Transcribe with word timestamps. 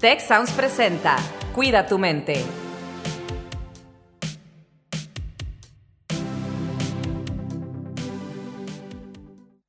Tech 0.00 0.20
Sounds 0.20 0.52
presenta 0.52 1.16
Cuida 1.56 1.84
tu 1.88 1.98
mente. 1.98 2.34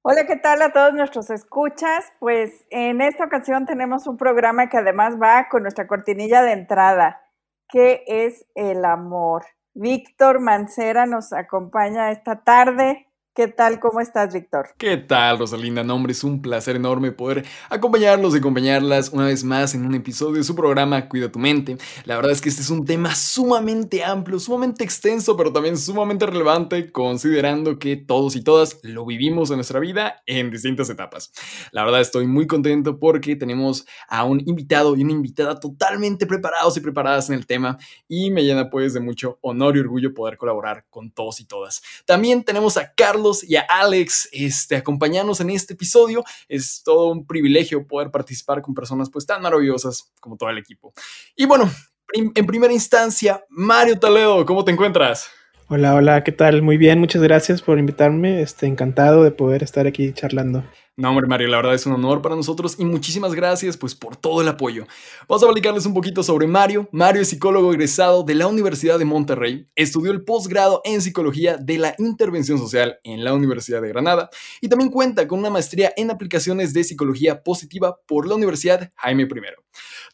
Hola, 0.03 0.27
¿qué 0.27 0.35
tal 0.35 0.61
a 0.61 0.71
todos 0.71 0.93
nuestros 0.93 1.31
escuchas? 1.31 2.05
Pues 2.19 2.67
en 2.69 3.01
esta 3.01 3.25
ocasión 3.25 3.65
tenemos 3.65 4.05
un 4.05 4.17
programa 4.17 4.69
que 4.69 4.77
además 4.77 5.15
va 5.19 5.47
con 5.49 5.63
nuestra 5.63 5.87
cortinilla 5.87 6.43
de 6.43 6.51
entrada, 6.51 7.23
que 7.67 8.03
es 8.05 8.45
el 8.53 8.85
amor. 8.85 9.45
Víctor 9.73 10.41
Mancera 10.41 11.07
nos 11.07 11.33
acompaña 11.33 12.11
esta 12.11 12.43
tarde. 12.43 13.08
¿Qué 13.35 13.47
tal? 13.47 13.79
¿Cómo 13.79 14.01
estás, 14.01 14.33
Víctor? 14.33 14.71
¿Qué 14.77 14.97
tal, 14.97 15.37
Rosalinda? 15.37 15.83
No, 15.83 15.95
hombre, 15.95 16.11
es 16.11 16.23
un 16.23 16.41
placer 16.41 16.75
enorme 16.75 17.11
poder 17.11 17.45
acompañarlos 17.69 18.33
y 18.33 18.39
acompañarlas 18.39 19.09
una 19.13 19.27
vez 19.27 19.43
más 19.43 19.75
en 19.75 19.85
un 19.85 19.93
episodio 19.93 20.37
de 20.37 20.43
su 20.43 20.55
programa 20.55 21.07
Cuida 21.07 21.31
tu 21.31 21.39
mente. 21.39 21.77
La 22.05 22.15
verdad 22.17 22.31
es 22.31 22.41
que 22.41 22.49
este 22.49 22.63
es 22.63 22.69
un 22.69 22.83
tema 22.85 23.15
sumamente 23.15 24.03
amplio, 24.03 24.39
sumamente 24.39 24.83
extenso, 24.83 25.37
pero 25.37 25.53
también 25.53 25.77
sumamente 25.77 26.25
relevante, 26.25 26.91
considerando 26.91 27.77
que 27.79 27.95
todos 27.95 28.35
y 28.35 28.43
todas 28.43 28.79
lo 28.81 29.05
vivimos 29.05 29.51
en 29.51 29.57
nuestra 29.57 29.79
vida 29.79 30.21
en 30.25 30.51
distintas 30.51 30.89
etapas. 30.89 31.31
La 31.71 31.85
verdad 31.85 32.01
estoy 32.01 32.27
muy 32.27 32.45
contento 32.45 32.99
porque 32.99 33.35
tenemos 33.37 33.85
a 34.09 34.25
un 34.25 34.41
invitado 34.47 34.97
y 34.97 35.03
una 35.03 35.13
invitada 35.13 35.59
totalmente 35.59 36.25
preparados 36.25 36.75
y 36.75 36.81
preparadas 36.81 37.29
en 37.29 37.35
el 37.35 37.45
tema 37.45 37.77
y 38.07 38.31
me 38.31 38.43
llena 38.43 38.69
pues 38.69 38.93
de 38.93 38.99
mucho 38.99 39.37
honor 39.41 39.77
y 39.77 39.79
orgullo 39.79 40.13
poder 40.13 40.37
colaborar 40.37 40.87
con 40.89 41.11
todos 41.11 41.39
y 41.39 41.45
todas. 41.45 41.81
También 42.05 42.43
tenemos 42.43 42.75
a 42.75 42.91
Carlos 42.93 43.28
y 43.43 43.55
a 43.55 43.61
Alex 43.61 44.29
este, 44.31 44.75
acompañarnos 44.75 45.39
en 45.39 45.49
este 45.49 45.73
episodio. 45.73 46.23
Es 46.47 46.81
todo 46.83 47.11
un 47.11 47.25
privilegio 47.25 47.85
poder 47.87 48.11
participar 48.11 48.61
con 48.61 48.73
personas 48.73 49.09
pues 49.09 49.25
tan 49.25 49.41
maravillosas 49.41 50.11
como 50.19 50.37
todo 50.37 50.49
el 50.49 50.57
equipo. 50.57 50.93
Y 51.35 51.45
bueno, 51.45 51.69
en 52.13 52.45
primera 52.45 52.73
instancia, 52.73 53.43
Mario 53.49 53.99
Toledo, 53.99 54.45
¿cómo 54.45 54.65
te 54.65 54.71
encuentras? 54.71 55.29
Hola, 55.71 55.93
hola, 55.93 56.23
¿qué 56.23 56.31
tal? 56.31 56.63
Muy 56.63 56.77
bien, 56.77 56.99
muchas 56.99 57.21
gracias 57.21 57.61
por 57.61 57.77
invitarme. 57.77 58.41
Este, 58.41 58.65
encantado 58.65 59.23
de 59.23 59.29
poder 59.29 59.61
estar 59.61 59.85
aquí 59.85 60.11
charlando. 60.13 60.63
No, 60.99 61.11
hombre, 61.11 61.27
Mario, 61.27 61.47
la 61.47 61.55
verdad 61.55 61.75
es 61.75 61.85
un 61.85 61.93
honor 61.93 62.21
para 62.21 62.35
nosotros 62.35 62.75
y 62.77 62.83
muchísimas 62.83 63.33
gracias 63.33 63.77
pues 63.77 63.95
por 63.95 64.17
todo 64.17 64.41
el 64.41 64.49
apoyo. 64.49 64.85
Vamos 65.29 65.41
a 65.41 65.45
platicarles 65.45 65.85
un 65.85 65.93
poquito 65.93 66.23
sobre 66.23 66.45
Mario. 66.45 66.89
Mario 66.91 67.21
es 67.21 67.29
psicólogo 67.29 67.71
egresado 67.71 68.23
de 68.23 68.35
la 68.35 68.47
Universidad 68.47 68.99
de 68.99 69.05
Monterrey, 69.05 69.65
estudió 69.77 70.11
el 70.11 70.25
posgrado 70.25 70.81
en 70.83 71.01
psicología 71.01 71.55
de 71.55 71.77
la 71.77 71.95
intervención 71.99 72.57
social 72.57 72.99
en 73.05 73.23
la 73.23 73.33
Universidad 73.33 73.81
de 73.81 73.87
Granada 73.87 74.29
y 74.59 74.67
también 74.67 74.91
cuenta 74.91 75.25
con 75.25 75.39
una 75.39 75.49
maestría 75.49 75.93
en 75.95 76.11
aplicaciones 76.11 76.73
de 76.73 76.83
psicología 76.83 77.43
positiva 77.43 77.97
por 78.05 78.27
la 78.27 78.35
Universidad 78.35 78.91
Jaime 78.97 79.23
I. 79.23 79.27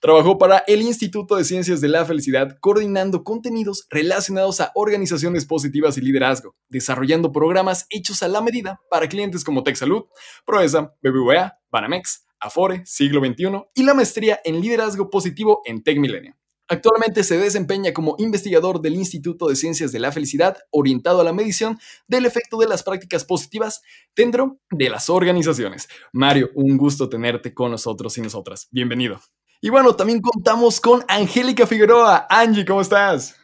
Trabajó 0.01 0.37
para 0.37 0.63
el 0.67 0.81
Instituto 0.81 1.35
de 1.35 1.45
Ciencias 1.45 1.81
de 1.81 1.87
la 1.87 2.05
Felicidad 2.05 2.57
coordinando 2.59 3.23
contenidos 3.23 3.87
relacionados 3.89 4.61
a 4.61 4.71
organizaciones 4.75 5.45
positivas 5.45 5.97
y 5.97 6.01
liderazgo, 6.01 6.55
desarrollando 6.69 7.31
programas 7.31 7.87
hechos 7.89 8.21
a 8.21 8.27
la 8.27 8.41
medida 8.41 8.81
para 8.91 9.07
clientes 9.07 9.43
como 9.43 9.63
Tech 9.63 9.75
Salud, 9.75 10.03
Proesa, 10.75 10.93
BBVA, 11.01 11.59
Banamex, 11.71 12.25
Afore, 12.39 12.81
Siglo 12.85 13.21
XXI 13.21 13.45
y 13.73 13.83
la 13.83 13.93
maestría 13.93 14.39
en 14.43 14.59
liderazgo 14.59 15.09
positivo 15.09 15.61
en 15.65 15.83
Tech 15.83 15.97
Milenio. 15.97 16.35
Actualmente 16.67 17.23
se 17.23 17.37
desempeña 17.37 17.93
como 17.93 18.15
investigador 18.17 18.81
del 18.81 18.95
Instituto 18.95 19.47
de 19.47 19.55
Ciencias 19.55 19.91
de 19.91 19.99
la 19.99 20.11
Felicidad, 20.11 20.57
orientado 20.71 21.21
a 21.21 21.23
la 21.23 21.31
medición 21.31 21.77
del 22.07 22.25
efecto 22.25 22.57
de 22.57 22.67
las 22.67 22.81
prácticas 22.81 23.23
positivas 23.23 23.83
dentro 24.15 24.57
de 24.71 24.89
las 24.89 25.09
organizaciones. 25.09 25.87
Mario, 26.11 26.49
un 26.55 26.75
gusto 26.75 27.07
tenerte 27.07 27.53
con 27.53 27.69
nosotros 27.69 28.17
y 28.17 28.21
nosotras. 28.21 28.67
Bienvenido. 28.71 29.19
Y 29.61 29.69
bueno, 29.69 29.95
también 29.95 30.21
contamos 30.21 30.81
con 30.81 31.03
Angélica 31.07 31.67
Figueroa. 31.67 32.25
Angie, 32.29 32.65
¿cómo 32.65 32.81
estás? 32.81 33.35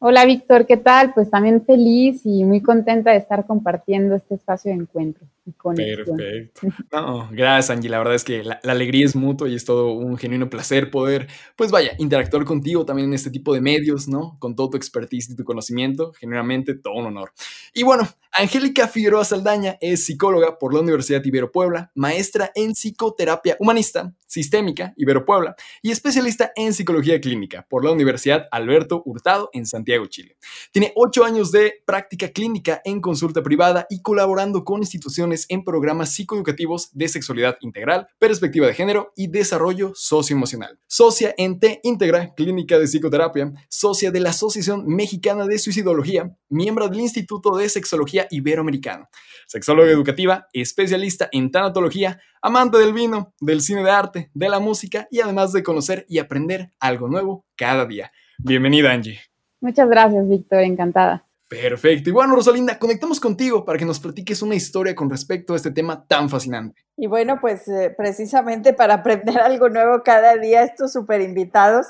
Hola 0.00 0.24
Víctor, 0.24 0.64
¿qué 0.66 0.76
tal? 0.76 1.12
Pues 1.12 1.28
también 1.28 1.64
feliz 1.64 2.20
y 2.24 2.44
muy 2.44 2.62
contenta 2.62 3.10
de 3.10 3.16
estar 3.16 3.44
compartiendo 3.44 4.14
este 4.14 4.36
espacio 4.36 4.70
de 4.70 4.76
encuentro. 4.76 5.26
Perfecto. 5.74 6.68
No, 6.92 7.28
gracias 7.30 7.70
Angie, 7.70 7.90
la 7.90 7.98
verdad 7.98 8.14
es 8.14 8.24
que 8.24 8.42
la, 8.42 8.60
alegría 8.64 9.04
es 9.04 9.16
mutua 9.16 9.48
y 9.48 9.54
es 9.54 9.64
todo 9.64 9.92
un 9.92 10.16
genuino 10.16 10.48
placer 10.50 10.90
poder, 10.90 11.28
pues 11.56 11.70
vaya, 11.70 11.92
interactuar 11.98 12.44
contigo 12.44 12.84
también 12.84 13.08
en 13.08 13.14
este 13.14 13.30
tipo 13.30 13.54
de 13.54 13.60
medios, 13.60 14.08
¿no? 14.08 14.36
Con 14.38 14.54
todo 14.54 14.70
tu 14.70 14.76
expertise 14.76 15.30
y 15.30 15.36
tu 15.36 15.44
conocimiento, 15.44 16.12
genuinamente 16.12 16.74
todo 16.74 16.94
un 16.94 17.06
honor. 17.06 17.32
Y 17.74 17.82
bueno, 17.82 18.08
Angélica 18.32 18.86
Figueroa 18.86 19.24
Saldaña 19.24 19.78
es 19.80 20.04
psicóloga 20.04 20.58
por 20.58 20.72
la 20.72 20.80
Universidad 20.80 21.24
Ibero 21.24 21.50
Puebla, 21.50 21.90
maestra 21.94 22.52
en 22.54 22.72
psicoterapia 22.72 23.56
humanista, 23.58 24.14
sistémica 24.26 24.92
Ibero 24.96 25.24
Puebla 25.24 25.56
y 25.82 25.90
especialista 25.90 26.52
en 26.54 26.72
psicología 26.72 27.20
clínica 27.20 27.66
por 27.68 27.84
la 27.84 27.90
Universidad 27.90 28.46
Alberto 28.50 29.02
Hurtado 29.04 29.50
en 29.52 29.66
Santiago, 29.66 30.06
Chile. 30.06 30.36
Tiene 30.70 30.92
ocho 30.94 31.24
años 31.24 31.50
de 31.52 31.82
práctica 31.84 32.28
clínica 32.28 32.80
en 32.84 33.00
consulta 33.00 33.42
privada 33.42 33.86
y 33.90 34.02
colaborando 34.02 34.64
con 34.64 34.80
instituciones 34.80 35.37
en 35.48 35.64
programas 35.64 36.14
psicoeducativos 36.14 36.90
de 36.92 37.08
sexualidad 37.08 37.56
integral, 37.60 38.08
perspectiva 38.18 38.66
de 38.66 38.74
género 38.74 39.12
y 39.16 39.28
desarrollo 39.28 39.92
socioemocional. 39.94 40.78
Socia 40.86 41.34
en 41.36 41.60
T 41.60 41.80
Integra, 41.82 42.34
Clínica 42.34 42.78
de 42.78 42.86
Psicoterapia, 42.86 43.52
socia 43.68 44.10
de 44.10 44.20
la 44.20 44.30
Asociación 44.30 44.86
Mexicana 44.86 45.46
de 45.46 45.58
Suicidología, 45.58 46.34
miembro 46.48 46.88
del 46.88 47.00
Instituto 47.00 47.56
de 47.56 47.68
Sexología 47.68 48.26
Iberoamericano, 48.30 49.08
sexóloga 49.46 49.90
educativa, 49.90 50.48
especialista 50.52 51.28
en 51.32 51.50
tanatología, 51.50 52.20
amante 52.42 52.78
del 52.78 52.92
vino, 52.92 53.34
del 53.40 53.60
cine 53.60 53.82
de 53.82 53.90
arte, 53.90 54.30
de 54.34 54.48
la 54.48 54.60
música 54.60 55.08
y 55.10 55.20
además 55.20 55.52
de 55.52 55.62
conocer 55.62 56.06
y 56.08 56.18
aprender 56.18 56.72
algo 56.80 57.08
nuevo 57.08 57.44
cada 57.56 57.86
día. 57.86 58.10
Bienvenida, 58.38 58.92
Angie. 58.92 59.20
Muchas 59.60 59.88
gracias, 59.88 60.28
Víctor, 60.28 60.60
encantada. 60.60 61.27
Perfecto. 61.48 62.10
Y 62.10 62.12
bueno, 62.12 62.34
Rosalinda, 62.34 62.78
conectamos 62.78 63.20
contigo 63.20 63.64
para 63.64 63.78
que 63.78 63.86
nos 63.86 64.00
platiques 64.00 64.42
una 64.42 64.54
historia 64.54 64.94
con 64.94 65.08
respecto 65.08 65.54
a 65.54 65.56
este 65.56 65.70
tema 65.70 66.06
tan 66.06 66.28
fascinante. 66.28 66.84
Y 66.94 67.06
bueno, 67.06 67.38
pues 67.40 67.66
eh, 67.68 67.94
precisamente 67.96 68.74
para 68.74 68.94
aprender 68.94 69.38
algo 69.40 69.70
nuevo 69.70 70.02
cada 70.04 70.36
día, 70.36 70.62
estos 70.62 70.92
super 70.92 71.22
invitados 71.22 71.86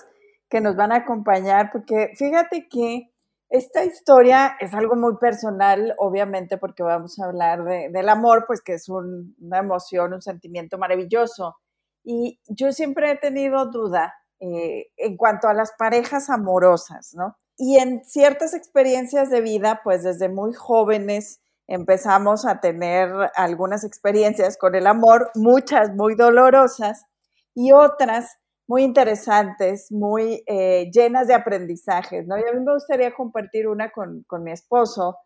que 0.48 0.60
nos 0.60 0.76
van 0.76 0.92
a 0.92 0.98
acompañar, 0.98 1.70
porque 1.72 2.12
fíjate 2.16 2.68
que 2.68 3.10
esta 3.50 3.84
historia 3.84 4.56
es 4.60 4.74
algo 4.74 4.94
muy 4.94 5.16
personal, 5.16 5.94
obviamente, 5.98 6.56
porque 6.58 6.82
vamos 6.82 7.18
a 7.18 7.24
hablar 7.24 7.64
del 7.64 8.08
amor, 8.08 8.44
pues 8.46 8.60
que 8.60 8.74
es 8.74 8.88
una 8.88 9.58
emoción, 9.58 10.12
un 10.12 10.22
sentimiento 10.22 10.78
maravilloso. 10.78 11.56
Y 12.04 12.38
yo 12.46 12.72
siempre 12.72 13.10
he 13.10 13.16
tenido 13.16 13.66
duda 13.66 14.14
eh, 14.38 14.88
en 14.96 15.16
cuanto 15.16 15.48
a 15.48 15.54
las 15.54 15.72
parejas 15.78 16.30
amorosas, 16.30 17.14
¿no? 17.14 17.36
Y 17.58 17.78
en 17.78 18.04
ciertas 18.04 18.54
experiencias 18.54 19.30
de 19.30 19.40
vida, 19.40 19.80
pues 19.82 20.04
desde 20.04 20.28
muy 20.28 20.54
jóvenes 20.54 21.40
empezamos 21.66 22.46
a 22.46 22.60
tener 22.60 23.10
algunas 23.34 23.84
experiencias 23.84 24.56
con 24.56 24.76
el 24.76 24.86
amor, 24.86 25.30
muchas 25.34 25.94
muy 25.94 26.14
dolorosas 26.14 27.04
y 27.54 27.72
otras 27.72 28.38
muy 28.68 28.84
interesantes, 28.84 29.90
muy 29.90 30.44
eh, 30.46 30.88
llenas 30.92 31.26
de 31.26 31.34
aprendizajes, 31.34 32.26
¿no? 32.26 32.38
Y 32.38 32.42
a 32.42 32.52
mí 32.52 32.64
me 32.64 32.74
gustaría 32.74 33.12
compartir 33.12 33.66
una 33.66 33.90
con, 33.90 34.24
mi 34.42 34.52
esposo, 34.52 35.16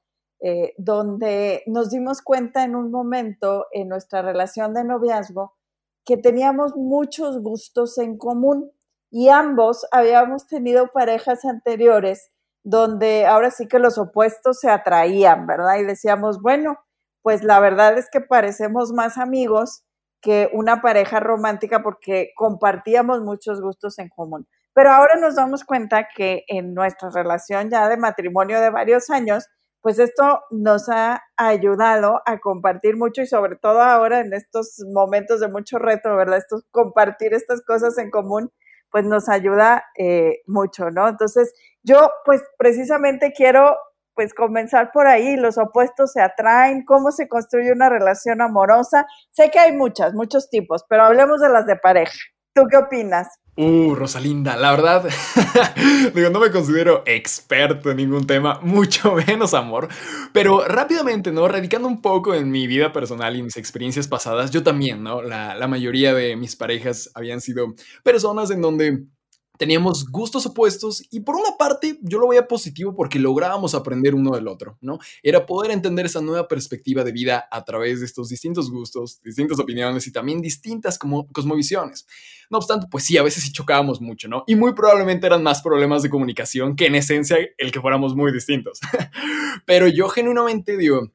eh, 0.41 0.73
donde 0.79 1.63
nos 1.67 1.91
dimos 1.91 2.23
cuenta 2.23 2.65
en 2.65 2.77
un 2.77 2.91
momento 2.91 3.67
en 3.73 3.89
nuestra 3.89 4.23
relación 4.23 4.73
de 4.73 4.85
noviazgo 4.85 5.55
que 6.05 6.17
teníamos 6.17 6.75
muchos 6.77 7.43
gustos 7.43 7.99
en 7.99 8.17
común 8.17 8.73
y 9.13 9.29
ambos 9.29 9.87
habíamos 9.93 10.47
tenido 10.49 10.89
parejas 10.89 11.45
anteriores 11.45 12.31
donde 12.65 13.27
ahora 13.27 13.51
sí 13.51 13.69
que 13.69 13.79
los 13.79 13.99
opuestos 13.99 14.59
se 14.61 14.71
atraían, 14.71 15.47
¿verdad? 15.47 15.77
Y 15.77 15.85
decíamos, 15.85 16.41
bueno, 16.41 16.79
pues 17.21 17.45
la 17.45 17.61
verdad 17.61 17.99
es 17.99 18.09
que 18.11 18.23
parecemos 18.23 18.93
más 18.93 19.19
amigos 19.19 19.85
que 20.23 20.49
una 20.55 20.81
pareja 20.81 21.21
romántica 21.21 21.83
porque 21.83 22.31
compartíamos 22.37 23.21
muchos 23.21 23.61
gustos 23.61 23.99
en 23.99 24.09
común. 24.09 24.49
Pero 24.73 24.91
ahora 24.91 25.17
nos 25.17 25.35
damos 25.35 25.65
cuenta 25.65 26.09
que 26.17 26.45
en 26.49 26.73
nuestra 26.73 27.11
relación 27.11 27.69
ya 27.69 27.89
de 27.89 27.99
matrimonio 27.99 28.61
de 28.61 28.71
varios 28.71 29.11
años, 29.11 29.47
pues 29.83 29.99
esto 29.99 30.41
nos 30.51 30.89
ha 30.89 31.23
ayudado 31.37 32.23
a 32.25 32.39
compartir 32.39 32.97
mucho 32.97 33.21
y 33.21 33.27
sobre 33.27 33.57
todo 33.57 33.83
ahora 33.83 34.21
en 34.21 34.33
estos 34.33 34.77
momentos 34.95 35.41
de 35.41 35.49
mucho 35.49 35.79
reto, 35.79 36.17
¿verdad? 36.17 36.39
Esto, 36.39 36.63
compartir 36.71 37.35
estas 37.35 37.61
cosas 37.63 37.99
en 37.99 38.11
común, 38.11 38.51
pues 38.93 39.05
nos 39.05 39.29
ayuda 39.29 39.85
eh, 39.99 40.43
mucho, 40.47 40.91
¿no? 40.91 41.09
Entonces, 41.09 41.53
yo 41.83 42.11
pues 42.25 42.43
precisamente 42.59 43.33
quiero 43.33 43.77
pues 44.15 44.35
comenzar 44.35 44.93
por 44.93 45.07
ahí, 45.07 45.37
los 45.37 45.59
opuestos 45.59 46.13
se 46.13 46.21
atraen, 46.21 46.85
cómo 46.85 47.11
se 47.11 47.29
construye 47.29 47.73
una 47.73 47.89
relación 47.89 48.43
amorosa. 48.43 49.07
Sé 49.31 49.51
que 49.51 49.59
hay 49.59 49.73
muchas, 49.73 50.13
muchos 50.15 50.51
tipos, 50.51 50.85
pero 50.89 51.05
hablemos 51.05 51.41
de 51.41 51.49
las 51.49 51.67
de 51.67 51.77
pareja. 51.77 52.13
¿Tú 52.55 52.63
qué 52.71 52.77
opinas? 52.77 53.29
Uh, 53.57 53.95
Rosalinda, 53.95 54.57
la 54.57 54.71
verdad, 54.71 55.05
digo, 56.15 56.31
no 56.31 56.41
me 56.41 56.51
considero 56.51 57.03
experto 57.05 57.91
en 57.91 57.99
ningún 57.99 58.27
tema, 58.27 58.61
mucho 58.63 59.15
menos 59.27 59.53
amor, 59.53 59.89
pero 60.33 60.65
rápidamente, 60.67 61.33
¿no? 61.33 61.47
Radicando 61.49 61.87
un 61.87 62.01
poco 62.01 62.35
en 62.35 62.51
mi 62.51 62.67
vida 62.67 62.93
personal 62.93 63.37
y 63.37 63.43
mis 63.43 63.59
experiencias 63.59 64.09
pasadas, 64.09 64.51
yo 64.51 64.63
también, 64.63 65.03
¿no? 65.03 65.21
La, 65.21 65.55
la 65.55 65.69
mayoría 65.69 66.15
de 66.15 66.35
mis 66.37 66.57
parejas 66.57 67.11
habían 67.15 67.43
sido 67.43 67.75
personas 68.03 68.51
en 68.51 68.63
donde 68.63 69.05
teníamos 69.63 70.11
gustos 70.11 70.45
opuestos 70.45 71.05
y 71.13 71.21
por 71.21 71.37
una 71.37 71.57
parte 71.57 71.97
yo 72.03 72.19
lo 72.19 72.27
veía 72.27 72.49
positivo 72.49 72.97
porque 72.97 73.21
lográbamos 73.21 73.77
aprender 73.77 74.13
uno 74.13 74.35
del 74.35 74.49
otro, 74.49 74.77
¿no? 74.81 74.99
Era 75.23 75.47
poder 75.47 75.71
entender 75.71 76.05
esa 76.05 76.21
nueva 76.21 76.49
perspectiva 76.49 77.05
de 77.05 77.13
vida 77.13 77.47
a 77.49 77.65
través 77.65 78.01
de 78.01 78.07
estos 78.07 78.29
distintos 78.29 78.73
gustos, 78.73 79.23
distintas 79.23 79.61
opiniones 79.61 80.05
y 80.09 80.11
también 80.11 80.41
distintas 80.41 80.99
como 80.99 81.29
cosmovisiones. 81.29 82.09
No 82.51 82.59
obstante, 82.59 82.89
pues 82.91 83.05
sí, 83.05 83.17
a 83.19 83.23
veces 83.23 83.45
sí 83.45 83.53
chocábamos 83.53 84.01
mucho, 84.01 84.27
¿no? 84.27 84.43
Y 84.49 84.57
muy 84.57 84.75
probablemente 84.75 85.29
eran 85.29 85.45
más 85.45 85.63
problemas 85.63 86.03
de 86.03 86.11
comunicación 86.11 86.75
que 86.75 86.87
en 86.87 86.97
esencia 86.97 87.37
el 87.57 87.71
que 87.71 87.81
fuéramos 87.81 88.17
muy 88.17 88.33
distintos. 88.33 88.81
Pero 89.65 89.87
yo 89.87 90.09
genuinamente 90.09 90.77
digo, 90.77 91.13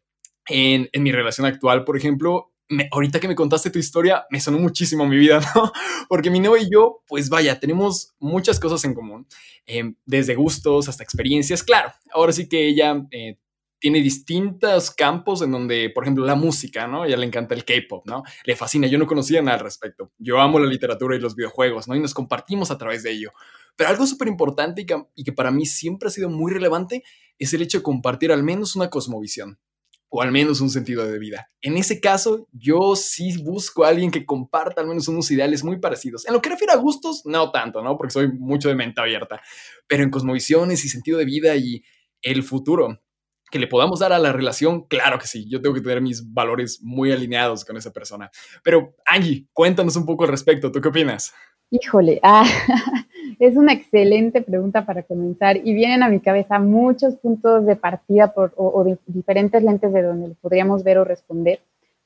en, 0.48 0.88
en 0.94 1.04
mi 1.04 1.12
relación 1.12 1.46
actual, 1.46 1.84
por 1.84 1.98
ejemplo, 1.98 2.54
ahorita 2.92 3.20
que 3.20 3.28
me 3.28 3.36
contaste 3.36 3.70
tu 3.70 3.80
historia, 3.80 4.26
me 4.30 4.40
sonó 4.40 4.60
muchísimo 4.60 5.06
mi 5.06 5.18
vida, 5.18 5.40
¿no? 5.56 5.72
Porque 6.10 6.30
mi 6.30 6.40
novia 6.40 6.64
y 6.64 6.70
yo, 6.72 7.02
pues 7.08 7.30
vaya, 7.30 7.60
tenemos 7.60 8.14
muchas 8.20 8.60
cosas 8.60 8.84
en 8.86 8.94
común, 8.94 9.28
em, 9.66 9.96
desde 10.06 10.36
gustos 10.36 10.90
hasta 10.90 11.04
experiencias. 11.04 11.64
Claro, 11.64 11.92
ahora 12.12 12.34
sí 12.34 12.48
que 12.50 12.68
ella 12.68 13.06
eh, 13.12 13.38
tiene 13.80 14.02
distintos 14.02 14.92
campos 14.92 15.42
en 15.42 15.52
donde, 15.52 15.90
por 15.92 16.04
ejemplo, 16.04 16.26
la 16.26 16.36
música, 16.36 16.88
¿no? 16.88 17.06
Ella 17.06 17.18
le 17.18 17.26
encanta 17.26 17.54
el 17.54 17.64
K-pop, 17.64 18.06
¿no? 18.08 18.24
Le 18.44 18.56
fascina, 18.56 18.88
yo 18.88 18.98
no 18.98 19.08
conocía 19.08 19.42
nada 19.42 19.58
al 19.58 19.64
respecto. 19.64 20.12
Yo 20.18 20.40
amo 20.40 20.60
la 20.60 20.68
literatura 20.68 21.16
y 21.16 21.20
los 21.20 21.36
videojuegos, 21.36 21.88
¿no? 21.88 21.96
Y 21.96 22.00
nos 22.00 22.14
compartimos 22.14 22.72
a 22.72 22.78
través 22.78 23.04
de 23.04 23.12
ello. 23.12 23.32
Pero 23.76 23.92
algo 23.92 24.08
súper 24.08 24.28
importante 24.28 24.86
y 25.16 25.24
que 25.24 25.32
para 25.32 25.52
mí 25.52 25.66
siempre 25.68 26.08
ha 26.08 26.12
sido 26.12 26.30
muy 26.30 26.52
relevante 26.52 27.04
es 27.38 27.54
el 27.54 27.62
hecho 27.62 27.78
de 27.78 27.84
compartir 27.84 28.32
al 28.32 28.42
menos 28.42 28.76
una 28.76 28.90
cosmovisión 28.90 29.60
o 30.10 30.22
al 30.22 30.32
menos 30.32 30.62
un 30.62 30.70
sentido 30.70 31.06
de 31.06 31.20
vida. 31.20 31.50
En 31.62 31.78
ese 31.78 32.00
caso, 32.00 32.48
yo 32.52 32.96
sí 32.96 33.42
busco 33.44 33.84
a 33.84 33.90
alguien 33.90 34.12
que 34.12 34.26
comparta 34.26 34.82
al 34.82 34.88
menos 34.88 35.08
unos 35.08 35.30
ideales 35.32 35.64
muy 35.64 35.80
parecidos. 35.80 36.26
En 36.28 36.34
lo 36.34 36.42
que 36.42 36.50
refiere 36.50 36.74
a 36.74 36.78
gustos, 36.78 37.24
no 37.26 37.52
tanto, 37.52 37.82
¿no? 37.82 37.98
Porque 37.98 38.14
soy 38.14 38.32
mucho 38.32 38.70
de 38.70 38.76
mente 38.76 39.02
abierta, 39.02 39.42
pero 39.88 40.04
en 40.04 40.10
cosmovisiones 40.10 40.86
y 40.86 40.90
sentido 40.90 41.18
de 41.18 41.26
vida 41.26 41.56
y 41.56 41.84
el 42.22 42.44
futuro 42.44 43.02
que 43.50 43.60
le 43.60 43.68
podamos 43.68 44.00
dar 44.00 44.12
a 44.12 44.20
la 44.20 44.34
relación, 44.34 44.84
claro 44.88 45.20
que 45.20 45.28
sí, 45.28 45.50
yo 45.50 45.62
tengo 45.62 45.74
que 45.74 45.82
tener 45.82 46.02
mis 46.02 46.34
valores 46.34 46.82
muy 46.82 47.12
alineados 47.12 47.64
con 47.64 47.78
esa 47.78 47.92
persona. 47.94 48.30
Pero 48.64 48.96
Angie, 49.06 49.48
cuéntanos 49.54 49.96
un 49.96 50.06
poco 50.06 50.26
al 50.26 50.32
respecto, 50.32 50.72
¿tú 50.72 50.82
qué 50.82 50.90
opinas? 50.90 51.34
Híjole, 51.70 52.20
ah, 52.24 52.46
es 53.40 53.56
una 53.56 53.74
excelente 53.74 54.42
pregunta 54.42 54.86
para 54.86 55.04
comenzar 55.04 55.58
y 55.58 55.74
vienen 55.74 56.04
a 56.04 56.10
mi 56.10 56.20
cabeza 56.20 56.60
muchos 56.60 57.16
puntos 57.16 57.66
de 57.66 57.76
partida 57.76 58.34
por, 58.34 58.54
o, 58.56 58.84
de 58.84 58.98
diferentes 59.08 59.62
lentes 59.64 59.94
de 59.94 60.02
donde 60.02 60.30
lo 60.30 60.34
podríamos 60.36 60.84
ver 60.84 60.98
o 60.98 61.04
responder. 61.04 61.60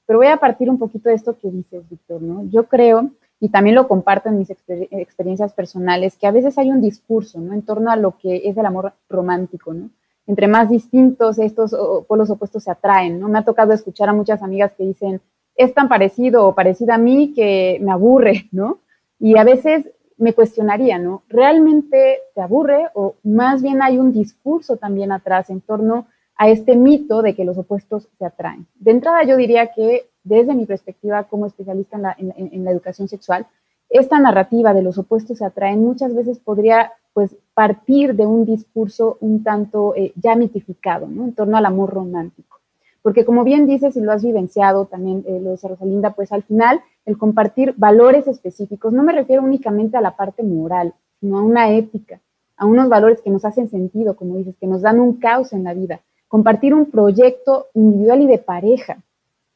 Pero 0.06 0.20
voy 0.20 0.28
a 0.28 0.38
partir 0.38 0.70
un 0.70 0.78
poquito 0.78 1.10
de 1.10 1.16
esto 1.16 1.38
que 1.38 1.50
dices, 1.50 1.88
Víctor, 1.90 2.22
¿no? 2.22 2.44
Yo 2.50 2.66
creo, 2.66 3.12
y 3.40 3.50
también 3.50 3.76
lo 3.76 3.88
comparto 3.88 4.30
en 4.30 4.40
mis 4.40 4.50
experiencias 4.50 5.54
personales, 5.54 6.18
que 6.18 6.28
a 6.28 6.32
veces 6.32 6.58
hay 6.58 6.70
un 6.70 6.82
discurso, 6.82 7.40
¿no? 7.40 7.54
En 7.54 7.62
torno 7.62 7.92
a 7.92 7.96
lo 7.96 8.18
que 8.18 8.42
es 8.50 8.58
el 8.58 8.66
amor 8.66 8.94
romántico, 9.10 9.74
¿no? 9.74 9.90
Entre 10.28 10.48
más 10.48 10.70
distintos 10.70 11.40
estos 11.40 11.76
polos 12.08 12.30
opuestos 12.30 12.64
se 12.64 12.72
atraen, 12.72 13.20
¿no? 13.20 13.30
Me 13.30 13.40
ha 13.40 13.46
tocado 13.46 13.72
escuchar 13.74 14.10
a 14.10 14.14
muchas 14.14 14.44
amigas 14.44 14.74
que 14.74 14.84
dicen, 14.84 15.22
es 15.56 15.74
tan 15.74 15.88
parecido 15.88 16.46
o 16.46 16.56
parecida 16.56 16.96
a 16.96 16.98
mí 16.98 17.34
que 17.34 17.80
me 17.82 17.92
aburre, 17.92 18.50
¿no? 18.52 18.80
Y 19.20 19.38
a 19.38 19.44
veces 19.44 19.90
me 20.22 20.34
cuestionaría, 20.34 21.00
¿no? 21.00 21.24
¿Realmente 21.30 22.20
te 22.36 22.42
aburre 22.42 22.90
o 22.94 23.16
más 23.24 23.64
bien 23.64 23.82
hay 23.82 23.98
un 23.98 24.14
discurso 24.14 24.78
también 24.78 25.12
atrás 25.12 25.50
en 25.50 25.62
torno 25.62 26.06
a 26.38 26.48
este 26.48 26.76
mito 26.76 27.24
de 27.24 27.36
que 27.36 27.44
los 27.44 27.58
opuestos 27.58 28.08
se 28.20 28.26
atraen? 28.26 28.68
De 28.76 28.92
entrada 28.92 29.24
yo 29.24 29.36
diría 29.36 29.72
que 29.74 30.06
desde 30.24 30.54
mi 30.54 30.68
perspectiva 30.68 31.24
como 31.24 31.48
especialista 31.48 31.98
en 32.20 32.64
la, 32.64 32.72
educación 32.72 33.08
sexual, 33.08 33.48
esta 33.90 34.20
narrativa 34.20 34.76
de 34.76 34.84
los 34.84 35.00
opuestos 35.00 35.40
se 35.40 35.46
atraen 35.46 35.84
muchas 35.84 36.14
veces 36.14 36.38
podría 36.38 36.94
pues 37.14 37.36
partir 37.56 38.16
de 38.16 38.28
un 38.28 38.46
discurso 38.46 39.18
un 39.22 39.44
tanto 39.44 39.96
eh, 39.96 40.14
ya 40.16 40.36
mitificado, 40.36 41.08
¿no? 41.08 41.24
En 41.24 41.34
torno 41.34 41.58
al 41.58 41.66
amor 41.66 41.90
romántico. 41.90 42.60
Porque 43.02 43.26
como 43.26 43.44
bien 43.44 43.66
dices 43.66 43.98
y 43.98 44.02
lo 44.02 44.12
has 44.12 44.24
vivenciado 44.24 44.86
también, 44.86 45.24
eh, 45.28 45.40
lo 45.42 45.50
de 45.58 45.68
Rosalinda, 45.68 46.12
pues 46.12 46.32
al 46.32 46.44
final 46.44 46.80
el 47.06 47.18
compartir 47.18 47.74
valores 47.78 48.28
específicos, 48.28 48.94
no 48.94 49.04
me 49.04 49.14
refiero 49.14 49.44
únicamente 49.44 49.98
a 49.98 50.02
la 50.02 50.16
parte 50.16 50.44
moral, 50.44 50.94
sino 51.20 51.40
a 51.40 51.44
una 51.44 51.72
ética, 51.72 52.20
a 52.58 52.66
unos 52.66 52.90
valores 52.90 53.22
que 53.22 53.30
nos 53.30 53.46
hacen 53.46 53.70
sentido, 53.70 54.16
como 54.16 54.38
dices, 54.38 54.56
que 54.60 54.68
nos 54.68 54.82
dan 54.82 55.00
un 55.00 55.18
caos 55.18 55.54
en 55.54 55.64
la 55.64 55.74
vida. 55.74 56.02
Compartir 56.28 56.74
un 56.74 56.86
proyecto 56.86 57.68
individual 57.74 58.22
y 58.22 58.28
de 58.28 58.38
pareja, 58.38 58.98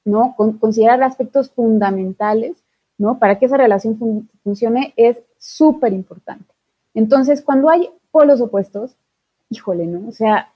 ¿no? 0.03 0.35
considerar 0.35 1.01
aspectos 1.03 1.49
fundamentales, 1.51 2.57
¿no? 2.97 3.19
Para 3.19 3.37
que 3.37 3.45
esa 3.45 3.57
relación 3.57 4.29
funcione 4.43 4.93
es 4.95 5.17
súper 5.37 5.93
importante. 5.93 6.45
Entonces, 6.93 7.41
cuando 7.41 7.69
hay 7.69 7.89
polos 8.11 8.41
opuestos, 8.41 8.95
híjole, 9.49 9.85
¿no? 9.85 10.07
O 10.07 10.11
sea, 10.11 10.49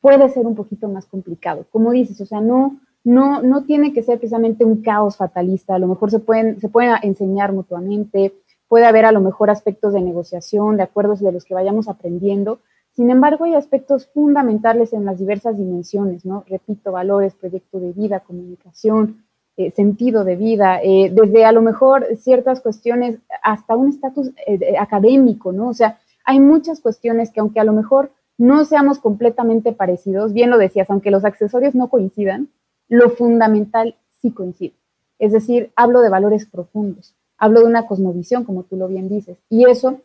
puede 0.00 0.28
ser 0.28 0.46
un 0.46 0.54
poquito 0.54 0.88
más 0.88 1.06
complicado. 1.06 1.66
Como 1.70 1.90
dices, 1.92 2.20
o 2.20 2.26
sea, 2.26 2.40
no, 2.40 2.78
no, 3.08 3.40
no 3.40 3.64
tiene 3.64 3.94
que 3.94 4.02
ser 4.02 4.18
precisamente 4.18 4.66
un 4.66 4.82
caos 4.82 5.16
fatalista, 5.16 5.74
a 5.74 5.78
lo 5.78 5.86
mejor 5.86 6.10
se 6.10 6.18
pueden, 6.18 6.60
se 6.60 6.68
pueden 6.68 6.94
enseñar 7.02 7.54
mutuamente, 7.54 8.34
puede 8.68 8.84
haber 8.84 9.06
a 9.06 9.12
lo 9.12 9.22
mejor 9.22 9.48
aspectos 9.48 9.94
de 9.94 10.02
negociación, 10.02 10.76
de 10.76 10.82
acuerdos 10.82 11.20
de 11.20 11.32
los 11.32 11.46
que 11.46 11.54
vayamos 11.54 11.88
aprendiendo. 11.88 12.60
Sin 12.92 13.08
embargo, 13.10 13.46
hay 13.46 13.54
aspectos 13.54 14.08
fundamentales 14.08 14.92
en 14.92 15.06
las 15.06 15.18
diversas 15.18 15.56
dimensiones, 15.56 16.26
¿no? 16.26 16.44
Repito, 16.48 16.92
valores, 16.92 17.34
proyecto 17.34 17.80
de 17.80 17.92
vida, 17.92 18.20
comunicación, 18.20 19.24
eh, 19.56 19.70
sentido 19.70 20.24
de 20.24 20.36
vida, 20.36 20.78
eh, 20.82 21.10
desde 21.10 21.46
a 21.46 21.52
lo 21.52 21.62
mejor 21.62 22.06
ciertas 22.18 22.60
cuestiones 22.60 23.20
hasta 23.42 23.74
un 23.74 23.88
estatus 23.88 24.32
eh, 24.46 24.76
académico, 24.78 25.50
¿no? 25.50 25.68
O 25.68 25.74
sea, 25.74 25.98
hay 26.26 26.40
muchas 26.40 26.80
cuestiones 26.80 27.30
que 27.30 27.40
aunque 27.40 27.60
a 27.60 27.64
lo 27.64 27.72
mejor 27.72 28.10
no 28.36 28.66
seamos 28.66 28.98
completamente 28.98 29.72
parecidos, 29.72 30.34
bien 30.34 30.50
lo 30.50 30.58
decías, 30.58 30.90
aunque 30.90 31.10
los 31.10 31.24
accesorios 31.24 31.74
no 31.74 31.88
coincidan, 31.88 32.50
lo 32.88 33.10
fundamental 33.10 33.96
sí 34.20 34.30
coincide. 34.30 34.74
Es 35.18 35.32
decir, 35.32 35.72
hablo 35.76 36.00
de 36.00 36.10
valores 36.10 36.46
profundos, 36.46 37.14
hablo 37.36 37.60
de 37.60 37.66
una 37.66 37.86
cosmovisión, 37.86 38.44
como 38.44 38.64
tú 38.64 38.76
lo 38.76 38.88
bien 38.88 39.08
dices, 39.08 39.38
y 39.48 39.68
eso 39.68 40.00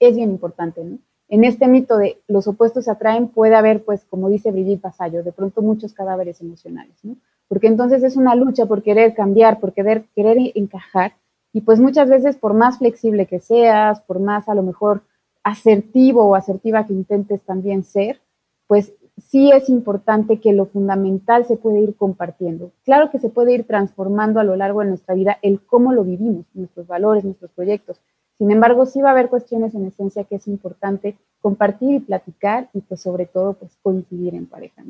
es 0.00 0.16
bien 0.16 0.30
importante, 0.30 0.84
¿no? 0.84 0.98
En 1.30 1.44
este 1.44 1.68
mito 1.68 1.98
de 1.98 2.22
los 2.26 2.48
opuestos 2.48 2.86
se 2.86 2.90
atraen, 2.90 3.28
puede 3.28 3.54
haber, 3.54 3.84
pues, 3.84 4.04
como 4.06 4.30
dice 4.30 4.50
Brigitte 4.50 4.80
Pasallo, 4.80 5.22
de 5.22 5.32
pronto 5.32 5.60
muchos 5.60 5.92
cadáveres 5.92 6.40
emocionales, 6.40 6.96
¿no? 7.02 7.16
Porque 7.48 7.66
entonces 7.66 8.02
es 8.02 8.16
una 8.16 8.34
lucha 8.34 8.66
por 8.66 8.82
querer 8.82 9.14
cambiar, 9.14 9.60
por 9.60 9.74
querer, 9.74 10.04
querer 10.14 10.38
encajar, 10.54 11.12
y 11.52 11.62
pues 11.62 11.80
muchas 11.80 12.08
veces 12.08 12.36
por 12.36 12.54
más 12.54 12.78
flexible 12.78 13.26
que 13.26 13.40
seas, 13.40 14.00
por 14.02 14.20
más 14.20 14.48
a 14.48 14.54
lo 14.54 14.62
mejor 14.62 15.02
asertivo 15.42 16.24
o 16.26 16.34
asertiva 16.34 16.86
que 16.86 16.92
intentes 16.92 17.42
también 17.42 17.84
ser, 17.84 18.20
pues 18.66 18.92
sí 19.20 19.50
es 19.52 19.68
importante 19.68 20.40
que 20.40 20.52
lo 20.52 20.66
fundamental 20.66 21.44
se 21.44 21.56
puede 21.56 21.80
ir 21.80 21.94
compartiendo. 21.96 22.72
Claro 22.84 23.10
que 23.10 23.18
se 23.18 23.28
puede 23.28 23.54
ir 23.54 23.64
transformando 23.64 24.40
a 24.40 24.44
lo 24.44 24.56
largo 24.56 24.80
de 24.80 24.88
nuestra 24.88 25.14
vida 25.14 25.38
el 25.42 25.60
cómo 25.60 25.92
lo 25.92 26.04
vivimos, 26.04 26.46
nuestros 26.54 26.86
valores, 26.86 27.24
nuestros 27.24 27.50
proyectos. 27.52 28.00
Sin 28.38 28.52
embargo, 28.52 28.86
sí 28.86 29.02
va 29.02 29.08
a 29.08 29.12
haber 29.12 29.28
cuestiones 29.28 29.74
en 29.74 29.86
esencia 29.86 30.24
que 30.24 30.36
es 30.36 30.46
importante 30.46 31.16
compartir 31.40 31.94
y 31.94 32.00
platicar 32.00 32.68
y 32.72 32.80
pues 32.80 33.00
sobre 33.00 33.26
todo 33.26 33.54
pues 33.54 33.76
coincidir 33.82 34.34
en 34.34 34.46
pareja. 34.46 34.82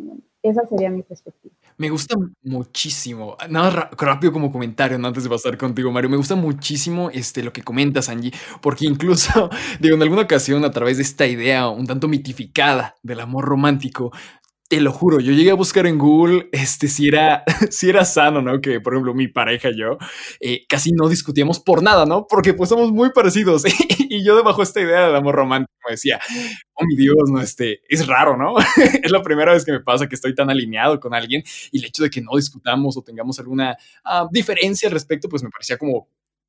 Esa 0.42 0.66
sería 0.66 0.90
mi 0.90 1.02
perspectiva. 1.02 1.54
Me 1.76 1.90
gusta 1.90 2.16
muchísimo, 2.42 3.36
nada 3.48 3.90
rápido 3.98 4.32
como 4.32 4.50
comentario 4.50 4.96
antes 4.96 5.24
de 5.24 5.30
pasar 5.30 5.56
contigo 5.56 5.90
Mario, 5.90 6.10
me 6.10 6.16
gusta 6.16 6.36
muchísimo 6.36 7.10
este, 7.10 7.42
lo 7.42 7.52
que 7.52 7.62
comentas 7.62 8.08
Angie, 8.08 8.32
porque 8.60 8.86
incluso 8.86 9.50
digo, 9.80 9.96
en 9.96 10.02
alguna 10.02 10.22
ocasión 10.22 10.64
a 10.64 10.70
través 10.70 10.96
de 10.96 11.02
esta 11.02 11.26
idea 11.26 11.68
un 11.68 11.86
tanto 11.86 12.08
mitificada 12.08 12.96
del 13.02 13.20
amor 13.20 13.44
romántico, 13.44 14.12
te 14.68 14.82
lo 14.82 14.92
juro, 14.92 15.18
yo 15.18 15.32
llegué 15.32 15.50
a 15.50 15.54
buscar 15.54 15.86
en 15.86 15.96
Google 15.96 16.50
este, 16.52 16.88
si, 16.88 17.08
era, 17.08 17.42
si 17.70 17.88
era 17.88 18.04
sano, 18.04 18.42
¿no? 18.42 18.60
Que, 18.60 18.80
por 18.80 18.92
ejemplo, 18.92 19.14
mi 19.14 19.26
pareja 19.26 19.70
y 19.70 19.78
yo 19.78 19.96
eh, 20.40 20.66
casi 20.68 20.92
no 20.92 21.08
discutíamos 21.08 21.58
por 21.58 21.82
nada, 21.82 22.04
¿no? 22.04 22.26
Porque 22.28 22.52
pues 22.52 22.68
somos 22.68 22.92
muy 22.92 23.10
parecidos. 23.10 23.64
y 23.98 24.22
yo 24.22 24.36
debajo 24.36 24.58
de 24.58 24.64
esta 24.64 24.80
idea 24.80 25.06
del 25.06 25.16
amor 25.16 25.36
romántico 25.36 25.72
me 25.86 25.92
decía, 25.92 26.20
oh 26.74 26.84
mi 26.84 26.96
Dios, 26.96 27.16
no, 27.30 27.40
este, 27.40 27.80
es 27.88 28.06
raro, 28.06 28.36
¿no? 28.36 28.54
es 29.02 29.10
la 29.10 29.22
primera 29.22 29.52
vez 29.52 29.64
que 29.64 29.72
me 29.72 29.80
pasa 29.80 30.06
que 30.06 30.14
estoy 30.14 30.34
tan 30.34 30.50
alineado 30.50 31.00
con 31.00 31.14
alguien 31.14 31.42
y 31.72 31.78
el 31.78 31.86
hecho 31.86 32.02
de 32.02 32.10
que 32.10 32.20
no 32.20 32.36
discutamos 32.36 32.96
o 32.98 33.02
tengamos 33.02 33.38
alguna 33.38 33.76
ah, 34.04 34.28
diferencia 34.30 34.88
al 34.88 34.92
respecto, 34.92 35.30
pues 35.30 35.42
me 35.42 35.48
parecía 35.48 35.78
como 35.78 36.08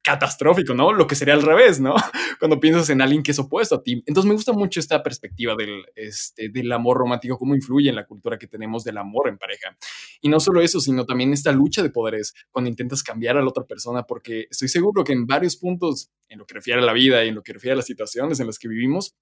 catastrófico, 0.09 0.73
¿no? 0.73 0.91
Lo 0.91 1.05
que 1.05 1.13
sería 1.13 1.35
al 1.35 1.43
revés, 1.43 1.79
¿no? 1.79 1.93
Cuando 2.39 2.59
piensas 2.59 2.89
en 2.89 2.99
alguien 2.99 3.21
que 3.21 3.29
es 3.29 3.37
opuesto 3.37 3.75
a 3.75 3.83
ti. 3.83 4.03
Entonces 4.07 4.27
me 4.27 4.33
gusta 4.33 4.53
mucho 4.53 4.79
esta 4.79 5.03
perspectiva 5.03 5.55
del, 5.55 5.85
este, 5.95 6.49
del 6.49 6.71
amor 6.71 6.97
romántico, 6.97 7.37
cómo 7.37 7.53
influye 7.53 7.89
en 7.89 7.95
la 7.95 8.07
cultura 8.07 8.39
que 8.39 8.47
tenemos 8.47 8.83
del 8.83 8.97
amor 8.97 9.29
en 9.29 9.37
pareja. 9.37 9.77
Y 10.21 10.29
no 10.29 10.39
solo 10.39 10.61
eso, 10.61 10.79
sino 10.79 11.05
también 11.05 11.31
esta 11.31 11.51
lucha 11.51 11.83
de 11.83 11.91
poderes 11.91 12.33
cuando 12.49 12.69
intentas 12.69 13.03
cambiar 13.03 13.37
a 13.37 13.41
la 13.41 13.49
otra 13.49 13.65
persona, 13.65 14.01
porque 14.03 14.47
estoy 14.49 14.67
seguro 14.67 15.03
que 15.03 15.13
en 15.13 15.27
varios 15.27 15.57
puntos, 15.57 16.09
en 16.27 16.39
lo 16.39 16.47
que 16.47 16.55
refiere 16.55 16.81
a 16.81 16.85
la 16.85 16.93
vida 16.93 17.23
y 17.23 17.27
en 17.27 17.35
lo 17.35 17.43
que 17.43 17.53
refiere 17.53 17.73
a 17.73 17.77
las 17.77 17.85
situaciones 17.85 18.39
en 18.39 18.47
las 18.47 18.57
que 18.57 18.67
vivimos, 18.67 19.15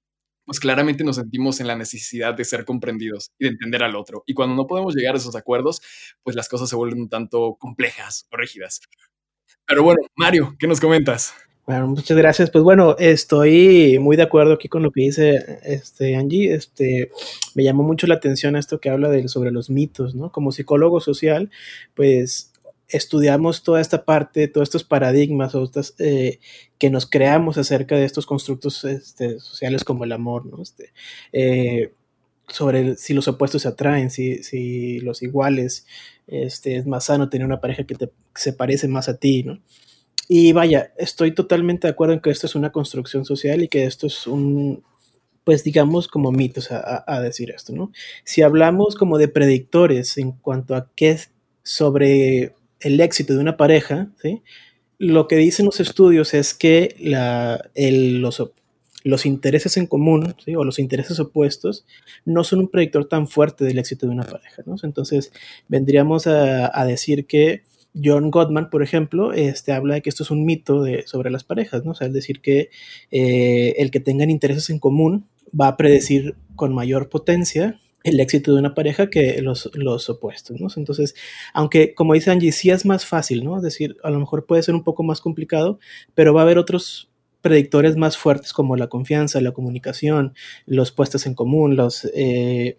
pues 0.45 0.61
claramente 0.61 1.03
nos 1.03 1.17
sentimos 1.17 1.59
en 1.59 1.67
la 1.67 1.75
necesidad 1.75 2.33
de 2.33 2.45
ser 2.45 2.63
comprendidos 2.63 3.33
y 3.37 3.43
de 3.43 3.51
entender 3.51 3.83
al 3.83 3.97
otro. 3.97 4.23
Y 4.25 4.33
cuando 4.33 4.55
no 4.55 4.65
podemos 4.65 4.95
llegar 4.95 5.15
a 5.15 5.17
esos 5.17 5.35
acuerdos, 5.35 5.81
pues 6.23 6.37
las 6.37 6.47
cosas 6.47 6.69
se 6.69 6.77
vuelven 6.77 7.01
un 7.01 7.09
tanto 7.09 7.57
complejas 7.59 8.25
o 8.31 8.37
rígidas. 8.37 8.79
Pero 9.67 9.83
bueno, 9.83 10.01
Mario, 10.15 10.55
¿qué 10.57 10.65
nos 10.65 10.79
comentas? 10.79 11.33
Bueno, 11.65 11.87
muchas 11.87 12.17
gracias. 12.17 12.49
Pues 12.49 12.63
bueno, 12.63 12.95
estoy 12.97 13.99
muy 13.99 14.15
de 14.15 14.23
acuerdo 14.23 14.53
aquí 14.53 14.69
con 14.69 14.81
lo 14.83 14.91
que 14.91 15.01
dice 15.01 15.59
este 15.63 16.15
Angie. 16.15 16.53
Este 16.53 17.11
me 17.53 17.63
llamó 17.65 17.83
mucho 17.83 18.07
la 18.07 18.15
atención 18.15 18.55
esto 18.55 18.79
que 18.79 18.89
habla 18.89 19.09
de, 19.09 19.27
sobre 19.27 19.51
los 19.51 19.69
mitos, 19.69 20.15
¿no? 20.15 20.31
Como 20.31 20.53
psicólogo 20.53 21.01
social, 21.01 21.51
pues 21.93 22.53
estudiamos 22.87 23.63
toda 23.63 23.81
esta 23.81 24.05
parte, 24.05 24.47
todos 24.47 24.67
estos 24.69 24.85
paradigmas 24.85 25.53
o 25.55 25.65
estas, 25.65 25.93
eh, 25.99 26.39
que 26.77 26.89
nos 26.89 27.05
creamos 27.05 27.57
acerca 27.57 27.97
de 27.97 28.05
estos 28.05 28.25
constructos 28.25 28.85
este, 28.85 29.41
sociales 29.41 29.83
como 29.83 30.05
el 30.05 30.13
amor, 30.13 30.45
¿no? 30.45 30.61
Este, 30.61 30.93
eh, 31.33 31.91
sobre 32.47 32.95
si 32.95 33.13
los 33.13 33.27
opuestos 33.27 33.63
se 33.63 33.67
atraen, 33.67 34.09
si, 34.09 34.41
si 34.41 35.01
los 35.01 35.21
iguales, 35.21 35.85
este, 36.27 36.77
es 36.77 36.85
más 36.85 37.05
sano 37.05 37.29
tener 37.29 37.45
una 37.45 37.61
pareja 37.61 37.85
que, 37.85 37.95
te, 37.95 38.11
se 38.35 38.53
parece 38.53 38.87
más 38.87 39.09
a 39.09 39.17
ti, 39.17 39.43
¿no? 39.43 39.59
Y 40.29 40.51
vaya, 40.51 40.93
estoy 40.97 41.33
totalmente 41.33 41.87
de 41.87 41.91
acuerdo 41.91 42.13
en 42.13 42.19
que 42.19 42.29
esto 42.29 42.47
es 42.47 42.55
una 42.55 42.71
construcción 42.71 43.25
social 43.25 43.63
y 43.63 43.69
que 43.69 43.85
esto 43.85 44.07
es 44.07 44.27
un, 44.27 44.83
pues 45.43 45.63
digamos 45.63 46.07
como 46.07 46.31
mitos 46.31 46.71
a, 46.71 47.03
a 47.07 47.21
decir 47.21 47.51
esto, 47.51 47.73
¿no? 47.73 47.91
Si 48.25 48.41
hablamos 48.41 48.95
como 48.95 49.17
de 49.17 49.29
predictores 49.29 50.17
en 50.17 50.33
cuanto 50.33 50.75
a 50.75 50.89
qué 50.95 51.17
sobre 51.63 52.53
el 52.79 52.99
éxito 52.99 53.33
de 53.33 53.39
una 53.39 53.57
pareja, 53.57 54.09
¿sí? 54.21 54.43
lo 54.99 55.27
que 55.27 55.35
dicen 55.35 55.65
los 55.65 55.79
estudios 55.79 56.33
es 56.33 56.53
que 56.53 56.95
la, 56.99 57.69
los, 57.75 58.43
los, 59.07 59.25
intereses 59.25 59.77
en 59.77 59.87
común 59.87 60.35
¿sí? 60.43 60.55
o 60.55 60.63
los 60.63 60.79
intereses 60.79 61.19
opuestos 61.19 61.85
no 62.25 62.43
son 62.43 62.59
un 62.59 62.67
predictor 62.67 63.05
tan 63.07 63.27
fuerte 63.27 63.65
del 63.65 63.79
éxito 63.79 64.05
de 64.05 64.13
una 64.13 64.23
pareja. 64.23 64.63
¿no? 64.65 64.75
Entonces, 64.83 65.31
vendríamos 65.67 66.27
a, 66.27 66.71
a, 66.79 66.85
decir 66.85 67.25
que 67.25 67.63
John 68.03 68.31
Gottman, 68.31 68.69
por 68.69 68.83
ejemplo, 68.83 69.33
este, 69.33 69.71
habla 69.71 69.95
de 69.95 70.01
que 70.01 70.09
esto 70.09 70.23
es 70.23 70.31
un 70.31 70.45
mito 70.45 70.83
de, 70.83 71.05
sobre 71.07 71.31
las 71.31 71.43
parejas, 71.43 71.85
¿no? 71.85 71.91
O 71.91 71.95
sea, 71.95 72.07
es 72.07 72.13
decir, 72.13 72.41
que 72.41 72.69
eh, 73.11 73.75
el 73.77 73.91
que 73.91 73.99
tengan 73.99 74.29
intereses 74.29 74.69
en 74.69 74.79
común 74.79 75.27
va 75.59 75.67
a 75.67 75.77
predecir 75.77 76.35
con 76.55 76.73
mayor 76.73 77.09
potencia 77.09 77.79
el 78.03 78.19
éxito 78.19 78.53
de 78.53 78.59
una 78.59 78.73
pareja 78.73 79.09
que 79.09 79.41
los, 79.41 79.69
los 79.73 80.09
opuestos, 80.09 80.59
¿no? 80.61 80.67
Entonces, 80.75 81.15
aunque 81.53 81.93
como 81.93 82.13
dice 82.13 82.31
Angie, 82.31 82.51
sí 82.51 82.69
es 82.69 82.85
más 82.85 83.05
fácil, 83.05 83.43
¿no? 83.43 83.57
Es 83.57 83.63
decir, 83.63 83.97
a 84.03 84.09
lo 84.09 84.19
mejor 84.19 84.45
puede 84.45 84.63
ser 84.63 84.75
un 84.75 84.83
poco 84.83 85.03
más 85.03 85.19
complicado, 85.19 85.79
pero 86.13 86.33
va 86.33 86.41
a 86.41 86.43
haber 86.43 86.57
otros 86.57 87.09
predictores 87.41 87.95
más 87.97 88.17
fuertes 88.17 88.53
como 88.53 88.75
la 88.75 88.87
confianza, 88.87 89.41
la 89.41 89.51
comunicación, 89.51 90.33
los 90.65 90.91
puestos 90.91 91.25
en 91.25 91.33
común, 91.33 91.75
los, 91.75 92.05
eh, 92.13 92.77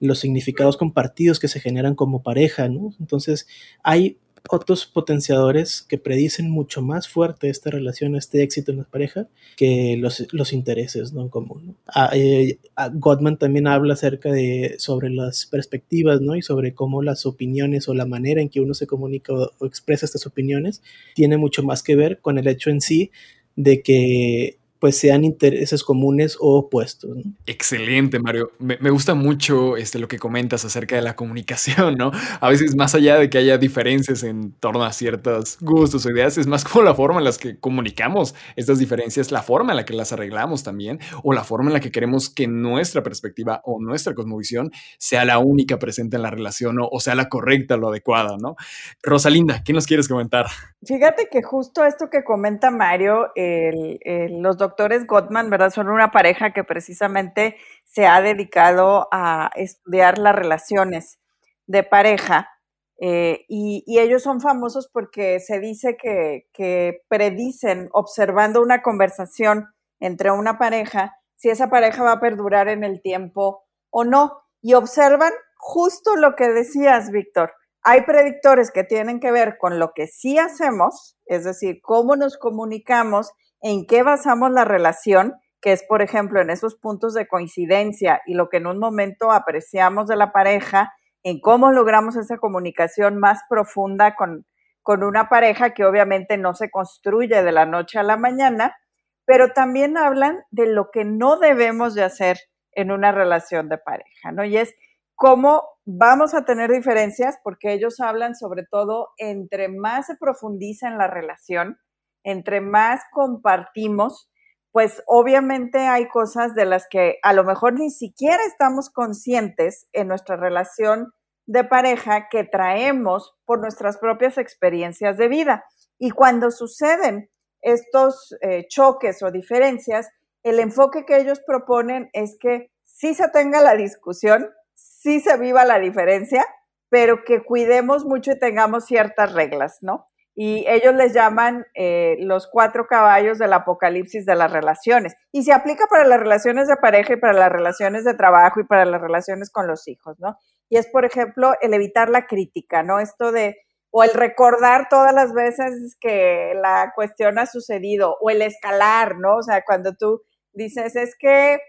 los 0.00 0.18
significados 0.18 0.76
compartidos 0.76 1.40
que 1.40 1.48
se 1.48 1.60
generan 1.60 1.94
como 1.94 2.22
pareja, 2.22 2.68
¿no? 2.68 2.94
Entonces, 3.00 3.46
hay 3.82 4.18
otros 4.48 4.86
potenciadores 4.86 5.82
que 5.82 5.98
predicen 5.98 6.50
mucho 6.50 6.82
más 6.82 7.08
fuerte 7.08 7.48
esta 7.48 7.70
relación, 7.70 8.16
este 8.16 8.42
éxito 8.42 8.72
en 8.72 8.78
la 8.78 8.84
pareja, 8.84 9.28
que 9.56 9.96
los, 9.98 10.26
los 10.32 10.52
intereses 10.52 11.12
¿no? 11.12 11.22
en 11.22 11.28
común. 11.28 11.66
¿no? 11.66 11.74
A, 11.86 12.10
eh, 12.14 12.58
a 12.74 12.88
Gottman 12.88 13.38
también 13.38 13.66
habla 13.66 13.94
acerca 13.94 14.30
de 14.30 14.76
sobre 14.78 15.10
las 15.10 15.46
perspectivas 15.46 16.20
¿no? 16.20 16.36
y 16.36 16.42
sobre 16.42 16.74
cómo 16.74 17.02
las 17.02 17.26
opiniones 17.26 17.88
o 17.88 17.94
la 17.94 18.06
manera 18.06 18.40
en 18.40 18.48
que 18.48 18.60
uno 18.60 18.74
se 18.74 18.86
comunica 18.86 19.32
o 19.32 19.66
expresa 19.66 20.06
estas 20.06 20.26
opiniones 20.26 20.82
tiene 21.14 21.36
mucho 21.36 21.62
más 21.62 21.82
que 21.82 21.96
ver 21.96 22.20
con 22.20 22.38
el 22.38 22.46
hecho 22.46 22.70
en 22.70 22.80
sí 22.80 23.10
de 23.56 23.82
que 23.82 24.58
pues 24.78 24.98
sean 24.98 25.24
intereses 25.24 25.82
comunes 25.82 26.36
o 26.40 26.58
opuestos. 26.58 27.16
¿no? 27.16 27.22
Excelente, 27.46 28.18
Mario. 28.18 28.50
Me, 28.58 28.76
me, 28.80 28.90
gusta 28.90 29.14
mucho 29.14 29.76
este, 29.76 29.98
lo 29.98 30.08
que 30.08 30.18
comentas 30.18 30.64
acerca 30.64 30.96
de 30.96 31.02
la 31.02 31.16
comunicación, 31.16 31.94
¿no? 31.96 32.10
A 32.40 32.48
veces 32.48 32.76
más 32.76 32.94
allá 32.94 33.18
de 33.18 33.30
que 33.30 33.38
haya 33.38 33.58
diferencias 33.58 34.22
en 34.22 34.52
torno 34.52 34.84
a 34.84 34.92
ciertos 34.92 35.58
gustos 35.60 36.04
o 36.06 36.10
ideas, 36.10 36.38
es 36.38 36.46
más 36.46 36.64
como 36.64 36.84
la 36.84 36.94
forma 36.94 37.18
en 37.18 37.24
la 37.24 37.32
que 37.32 37.58
comunicamos 37.58 38.34
estas 38.56 38.78
diferencias, 38.78 39.32
la 39.32 39.42
forma 39.42 39.72
en 39.72 39.76
la 39.76 39.84
que 39.84 39.94
las 39.94 40.12
arreglamos 40.12 40.62
también, 40.62 40.98
o 41.22 41.32
la 41.32 41.44
forma 41.44 41.70
en 41.70 41.74
la 41.74 41.80
que 41.80 41.90
queremos 41.90 42.30
que 42.30 42.46
nuestra 42.46 43.02
perspectiva 43.02 43.60
o 43.64 43.80
nuestra 43.80 44.14
cosmovisión 44.14 44.70
sea 44.98 45.24
la 45.24 45.38
única 45.38 45.78
presente 45.78 46.16
en 46.16 46.22
la 46.22 46.30
relación 46.30 46.78
o, 46.80 46.88
o 46.90 47.00
sea 47.00 47.14
la 47.14 47.28
correcta, 47.28 47.76
lo 47.76 47.88
adecuada, 47.88 48.36
¿no? 48.40 48.56
Rosalinda, 49.02 49.62
¿qué 49.64 49.72
nos 49.72 49.86
quieres 49.86 50.08
comentar? 50.08 50.46
Fíjate 50.84 51.28
que 51.30 51.42
justo 51.42 51.84
esto 51.84 52.08
que 52.10 52.22
comenta 52.22 52.70
Mario, 52.70 53.32
el, 53.34 53.98
el, 54.02 54.40
los 54.40 54.56
doctores 54.66 55.06
Gottman, 55.06 55.50
¿verdad? 55.50 55.70
Son 55.70 55.88
una 55.88 56.10
pareja 56.10 56.52
que 56.52 56.64
precisamente 56.64 57.56
se 57.84 58.06
ha 58.06 58.20
dedicado 58.20 59.08
a 59.12 59.50
estudiar 59.54 60.18
las 60.18 60.34
relaciones 60.34 61.18
de 61.66 61.82
pareja. 61.82 62.50
Eh, 62.98 63.44
y, 63.48 63.84
ellos 63.98 64.22
son 64.22 64.40
famosos 64.40 64.88
porque 64.92 65.38
se 65.40 65.60
dice 65.60 65.96
que, 65.96 66.48
que 66.52 67.02
predicen, 67.08 67.88
observando 67.92 68.62
una 68.62 68.82
conversación 68.82 69.68
entre 70.00 70.30
una 70.30 70.58
pareja, 70.58 71.16
si 71.36 71.50
esa 71.50 71.68
pareja 71.68 72.02
va 72.02 72.12
a 72.12 72.20
perdurar 72.20 72.68
en 72.68 72.84
el 72.84 73.00
tiempo 73.02 73.64
o 73.90 74.04
no. 74.04 74.42
Y 74.62 74.74
observan 74.74 75.32
justo 75.56 76.16
lo 76.16 76.34
que 76.34 76.48
decías, 76.48 77.10
Víctor 77.10 77.52
hay 77.88 78.02
predictores 78.02 78.72
que 78.72 78.82
tienen 78.82 79.20
que 79.20 79.30
ver 79.30 79.58
con 79.58 79.78
lo 79.78 79.92
que 79.94 80.08
sí 80.08 80.40
hacemos, 80.40 81.16
es 81.24 81.44
decir, 81.44 81.78
cómo 81.80 82.16
nos 82.16 82.36
comunicamos, 82.36 83.30
en 83.60 83.86
qué 83.86 84.02
basamos 84.02 84.50
la 84.50 84.64
relación, 84.64 85.34
que 85.60 85.72
es, 85.72 85.82
por 85.82 86.02
ejemplo, 86.02 86.40
en 86.40 86.50
esos 86.50 86.76
puntos 86.76 87.14
de 87.14 87.26
coincidencia 87.26 88.20
y 88.26 88.34
lo 88.34 88.48
que 88.48 88.58
en 88.58 88.66
un 88.66 88.78
momento 88.78 89.32
apreciamos 89.32 90.06
de 90.06 90.16
la 90.16 90.32
pareja, 90.32 90.92
en 91.22 91.40
cómo 91.40 91.72
logramos 91.72 92.16
esa 92.16 92.38
comunicación 92.38 93.18
más 93.18 93.40
profunda 93.48 94.14
con, 94.14 94.46
con 94.82 95.02
una 95.02 95.28
pareja 95.28 95.74
que 95.74 95.84
obviamente 95.84 96.38
no 96.38 96.54
se 96.54 96.70
construye 96.70 97.42
de 97.42 97.52
la 97.52 97.66
noche 97.66 97.98
a 97.98 98.04
la 98.04 98.16
mañana, 98.16 98.76
pero 99.24 99.52
también 99.52 99.98
hablan 99.98 100.44
de 100.50 100.66
lo 100.66 100.90
que 100.92 101.04
no 101.04 101.38
debemos 101.38 101.94
de 101.94 102.04
hacer 102.04 102.38
en 102.72 102.92
una 102.92 103.10
relación 103.10 103.68
de 103.68 103.78
pareja, 103.78 104.30
¿no? 104.30 104.44
Y 104.44 104.56
es 104.58 104.74
cómo 105.16 105.64
vamos 105.84 106.34
a 106.34 106.44
tener 106.44 106.70
diferencias 106.70 107.38
porque 107.42 107.72
ellos 107.72 108.00
hablan 108.00 108.36
sobre 108.36 108.64
todo 108.70 109.08
entre 109.18 109.68
más 109.68 110.06
se 110.06 110.16
profundiza 110.16 110.86
en 110.86 110.98
la 110.98 111.08
relación, 111.08 111.78
entre 112.26 112.60
más 112.60 113.02
compartimos, 113.12 114.28
pues 114.72 115.02
obviamente 115.06 115.78
hay 115.78 116.08
cosas 116.08 116.54
de 116.54 116.66
las 116.66 116.86
que 116.90 117.18
a 117.22 117.32
lo 117.32 117.44
mejor 117.44 117.74
ni 117.78 117.88
siquiera 117.88 118.42
estamos 118.46 118.90
conscientes 118.90 119.88
en 119.92 120.08
nuestra 120.08 120.36
relación 120.36 121.12
de 121.46 121.62
pareja 121.62 122.28
que 122.28 122.42
traemos 122.44 123.36
por 123.46 123.60
nuestras 123.60 123.96
propias 123.98 124.36
experiencias 124.38 125.16
de 125.16 125.28
vida. 125.28 125.64
Y 125.98 126.10
cuando 126.10 126.50
suceden 126.50 127.30
estos 127.62 128.36
eh, 128.42 128.66
choques 128.68 129.22
o 129.22 129.30
diferencias, 129.30 130.10
el 130.42 130.58
enfoque 130.58 131.04
que 131.06 131.18
ellos 131.18 131.40
proponen 131.46 132.10
es 132.12 132.36
que 132.40 132.72
sí 132.84 133.14
se 133.14 133.28
tenga 133.28 133.62
la 133.62 133.76
discusión, 133.76 134.50
sí 134.74 135.20
se 135.20 135.36
viva 135.38 135.64
la 135.64 135.78
diferencia, 135.78 136.44
pero 136.90 137.24
que 137.24 137.44
cuidemos 137.44 138.04
mucho 138.04 138.32
y 138.32 138.38
tengamos 138.38 138.84
ciertas 138.84 139.32
reglas, 139.32 139.78
¿no? 139.80 140.06
Y 140.38 140.66
ellos 140.68 140.94
les 140.94 141.14
llaman 141.14 141.64
eh, 141.74 142.16
los 142.20 142.46
cuatro 142.46 142.86
caballos 142.86 143.38
del 143.38 143.54
apocalipsis 143.54 144.26
de 144.26 144.34
las 144.34 144.52
relaciones. 144.52 145.14
Y 145.32 145.44
se 145.44 145.54
aplica 145.54 145.86
para 145.86 146.04
las 146.04 146.20
relaciones 146.20 146.68
de 146.68 146.76
pareja 146.76 147.14
y 147.14 147.16
para 147.16 147.32
las 147.32 147.50
relaciones 147.50 148.04
de 148.04 148.12
trabajo 148.12 148.60
y 148.60 148.64
para 148.64 148.84
las 148.84 149.00
relaciones 149.00 149.50
con 149.50 149.66
los 149.66 149.88
hijos, 149.88 150.16
¿no? 150.20 150.36
Y 150.68 150.76
es, 150.76 150.88
por 150.88 151.06
ejemplo, 151.06 151.54
el 151.62 151.72
evitar 151.72 152.10
la 152.10 152.26
crítica, 152.26 152.82
¿no? 152.82 153.00
Esto 153.00 153.32
de, 153.32 153.56
o 153.90 154.04
el 154.04 154.12
recordar 154.12 154.88
todas 154.90 155.14
las 155.14 155.32
veces 155.32 155.96
que 155.98 156.52
la 156.60 156.92
cuestión 156.94 157.38
ha 157.38 157.46
sucedido, 157.46 158.18
o 158.20 158.28
el 158.28 158.42
escalar, 158.42 159.16
¿no? 159.18 159.36
O 159.36 159.42
sea, 159.42 159.62
cuando 159.64 159.94
tú 159.94 160.20
dices, 160.52 160.96
es 160.96 161.16
que 161.18 161.60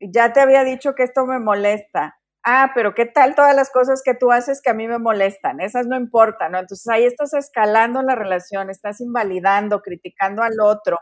ya 0.00 0.32
te 0.32 0.40
había 0.40 0.62
dicho 0.62 0.94
que 0.94 1.02
esto 1.02 1.26
me 1.26 1.40
molesta, 1.40 2.16
ah, 2.44 2.72
pero 2.74 2.94
¿qué 2.94 3.06
tal 3.06 3.34
todas 3.34 3.54
las 3.54 3.70
cosas 3.70 4.02
que 4.04 4.14
tú 4.14 4.32
haces 4.32 4.60
que 4.62 4.70
a 4.70 4.74
mí 4.74 4.88
me 4.88 4.98
molestan? 4.98 5.60
Esas 5.60 5.86
no 5.86 5.96
importan, 5.96 6.52
¿no? 6.52 6.58
Entonces 6.58 6.88
ahí 6.88 7.04
estás 7.04 7.34
escalando 7.34 8.02
la 8.02 8.14
relación, 8.14 8.70
estás 8.70 9.00
invalidando, 9.00 9.80
criticando 9.80 10.42
al 10.42 10.60
otro, 10.60 10.98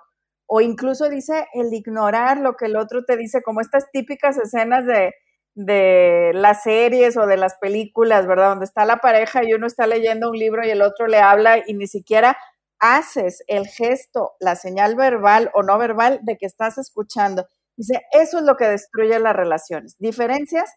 o 0.47 0.61
incluso 0.61 1.09
dice 1.09 1.47
el 1.54 1.73
ignorar 1.73 2.38
lo 2.38 2.56
que 2.56 2.66
el 2.66 2.76
otro 2.76 3.04
te 3.04 3.16
dice, 3.16 3.42
como 3.42 3.61
estas 3.61 3.90
típicas 3.92 4.37
escenas 4.37 4.85
de, 4.87 5.14
de 5.54 6.32
las 6.35 6.62
series 6.64 7.16
o 7.16 7.26
de 7.26 7.37
las 7.37 7.56
películas, 7.59 8.26
¿verdad? 8.26 8.50
Donde 8.50 8.64
está 8.64 8.85
la 8.85 8.97
pareja 8.99 9.44
y 9.44 9.54
uno 9.54 9.66
está 9.66 9.87
leyendo 9.87 10.30
un 10.30 10.37
libro 10.38 10.66
y 10.66 10.70
el 10.70 10.82
otro 10.82 11.06
le 11.06 11.18
habla 11.18 11.59
y 11.66 11.75
ni 11.75 11.87
siquiera 11.87 12.37
haces 12.80 13.44
el 13.47 13.66
gesto, 13.68 14.32
la 14.40 14.56
señal 14.56 14.97
verbal 14.97 15.50
o 15.54 15.62
no 15.62 15.78
verbal 15.78 16.20
de 16.23 16.37
que 16.37 16.47
estás 16.47 16.78
escuchando. 16.78 17.47
Dice, 17.76 18.02
eso 18.12 18.38
es 18.38 18.44
lo 18.44 18.56
que 18.56 18.66
destruye 18.68 19.18
las 19.20 19.37
relaciones. 19.37 19.97
Diferencias 19.99 20.70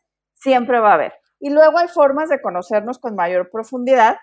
siempre 0.44 0.80
va 0.80 0.92
a 0.92 0.96
haber. 0.96 1.14
Y 1.40 1.50
luego 1.50 1.78
hay 1.78 1.88
formas 1.88 2.30
de 2.30 2.42
conocernos 2.42 3.00
con 3.00 3.16
mayor 3.16 3.50
profundidad. 3.52 4.18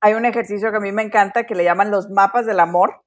Hay 0.00 0.14
un 0.14 0.24
ejercicio 0.24 0.70
que 0.70 0.78
a 0.78 0.80
mí 0.80 0.92
me 0.92 1.02
encanta 1.02 1.44
que 1.44 1.54
le 1.54 1.64
llaman 1.64 1.90
los 1.90 2.08
mapas 2.10 2.46
del 2.46 2.60
amor, 2.60 3.02